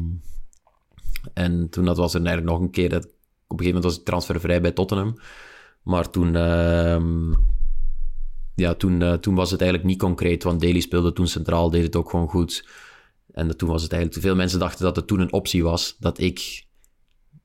[1.33, 3.05] en toen dat was er eigenlijk nog een keer dat...
[3.05, 5.15] Op een gegeven moment was ik transfervrij bij Tottenham.
[5.83, 6.37] Maar toen...
[6.37, 7.33] ehm,
[8.55, 11.83] ja, toen, eh, toen was het eigenlijk niet concreet, want Daly speelde toen centraal, deed
[11.83, 12.69] het ook gewoon goed.
[13.35, 14.23] En toen was het eigenlijk...
[14.23, 16.67] Veel mensen dachten dat het toen een optie was, dat ik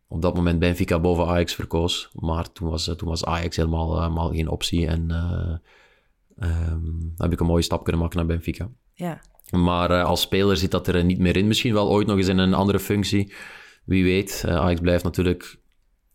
[0.08, 2.10] op dat moment Benfica boven Ajax verkoos.
[2.14, 4.88] Maar toen was, eh, toen was Ajax helemaal, eh, helemaal geen optie.
[4.88, 5.08] En
[6.38, 8.70] dan heb ik een mooie stap kunnen maken naar Benfica.
[8.94, 9.22] ja.
[9.50, 11.48] Maar als speler zit dat er niet meer in.
[11.48, 13.34] Misschien wel ooit nog eens in een andere functie.
[13.86, 14.44] Wie weet.
[14.48, 15.60] Ajax blijft natuurlijk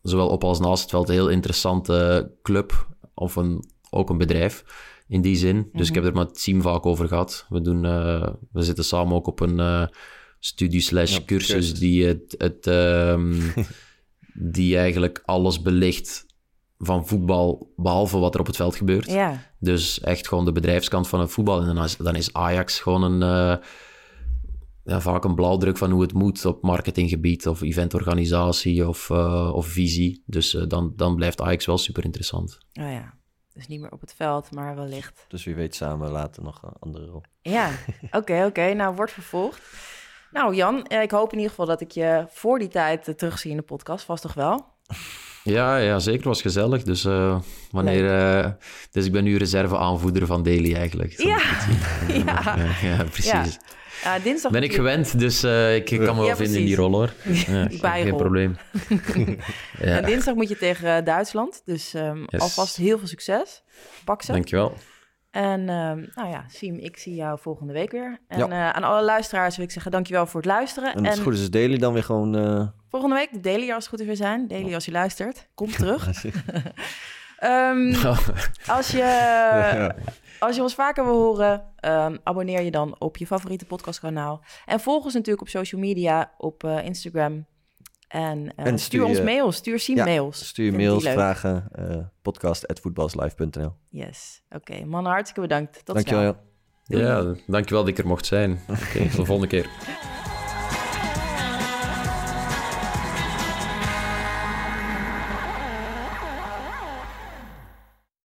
[0.02, 2.88] zowel op als naast het veld een heel interessante club.
[3.14, 4.64] Of een, ook een bedrijf
[5.06, 5.68] in die zin.
[5.72, 7.46] Dus ik heb er met Siem vaak over gehad.
[7.48, 9.86] We, doen, eh, we zitten samen ook op een eh,
[10.38, 13.40] studie slash Ja, cursus die, het, het, ehm,
[14.56, 16.26] die eigenlijk alles belicht
[16.78, 19.06] van voetbal, behalve wat er op het veld gebeurt.
[19.10, 21.60] Ja, Dus echt gewoon de bedrijfskant van het voetbal.
[21.60, 23.66] En dan is, dan is Ajax gewoon een, eh,
[24.84, 29.66] ja, vaak een blauwdruk van hoe het moet op marketinggebied of eventorganisatie of, eh, of
[29.66, 30.22] visie.
[30.26, 32.58] Dus eh, dan, dan blijft Ajax wel super interessant.
[32.72, 33.22] oh ja.
[33.54, 35.24] Dus niet meer op het veld, maar wellicht.
[35.28, 37.22] Dus wie weet samen later nog een andere rol.
[37.40, 37.70] Ja,
[38.10, 38.72] oké, oké.
[38.72, 39.60] Nou, wordt vervolgd.
[40.30, 43.14] Nou, Jan, eh, ik hoop in ieder geval dat ik je voor die tijd eh,
[43.14, 44.04] terugzie in de podcast.
[44.04, 44.66] Vast toch wel?
[45.44, 46.28] Ja, ja zeker.
[46.28, 46.82] was gezellig.
[46.82, 47.40] Dus, eh,
[47.70, 48.50] wanneer, eh,
[48.90, 51.12] dus ik ben nu reserve-aanvoerder van Daily eigenlijk.
[51.12, 51.22] Het.
[52.24, 52.42] Ja.
[52.56, 53.30] ja, ja, precies.
[53.30, 53.44] Ja.
[54.04, 56.92] Ja, dinsdag Ben ik gewend, dus eh, ik kan me wel vinden in die rol
[56.92, 57.12] hoor.
[57.80, 58.56] Geen probleem.
[59.78, 61.62] En dinsdag moet je tegen eh, Duitsland.
[61.64, 62.40] Dus ehm, Yes.
[62.40, 63.62] alvast heel veel succes.
[64.04, 64.32] Pak ze.
[64.32, 64.74] dankjewel.
[65.30, 68.18] En ehm, nou ja, Siem, ik zie jou volgende week weer.
[68.28, 68.48] En Ja.
[68.48, 70.94] eh, aan alle luisteraars wil ik zeggen dankjewel voor het luisteren.
[70.94, 72.36] En als het goed is, is Daily dan weer gewoon...
[72.36, 74.48] eh, volgende week de Daily als het goed is weer zijn.
[74.48, 75.48] Daily als je luistert.
[75.54, 76.24] Kom terug.
[77.38, 77.94] Ehm,
[78.66, 79.94] als, je,
[80.46, 84.40] als je ons vaker wil horen, ehm, abonneer je dan op je favoriete podcastkanaal.
[84.66, 87.46] En volg ons natuurlijk op social media, op eh, Instagram.
[88.08, 90.46] En, eh, En stuur, stuur ons mails, stuur Siem Ja, mails.
[90.46, 93.72] Stuur Vindt mails, vragen, eh podcast.voetbalslive.nl.
[93.88, 94.84] Yes, oké.
[94.84, 95.84] Mannen, hartstikke bedankt.
[95.84, 96.36] Tot Dankjewel.
[96.86, 97.00] snel.
[97.00, 98.60] Ja, dankjewel dat ik er mocht zijn.
[98.68, 99.68] Oké, tot de volgende keer.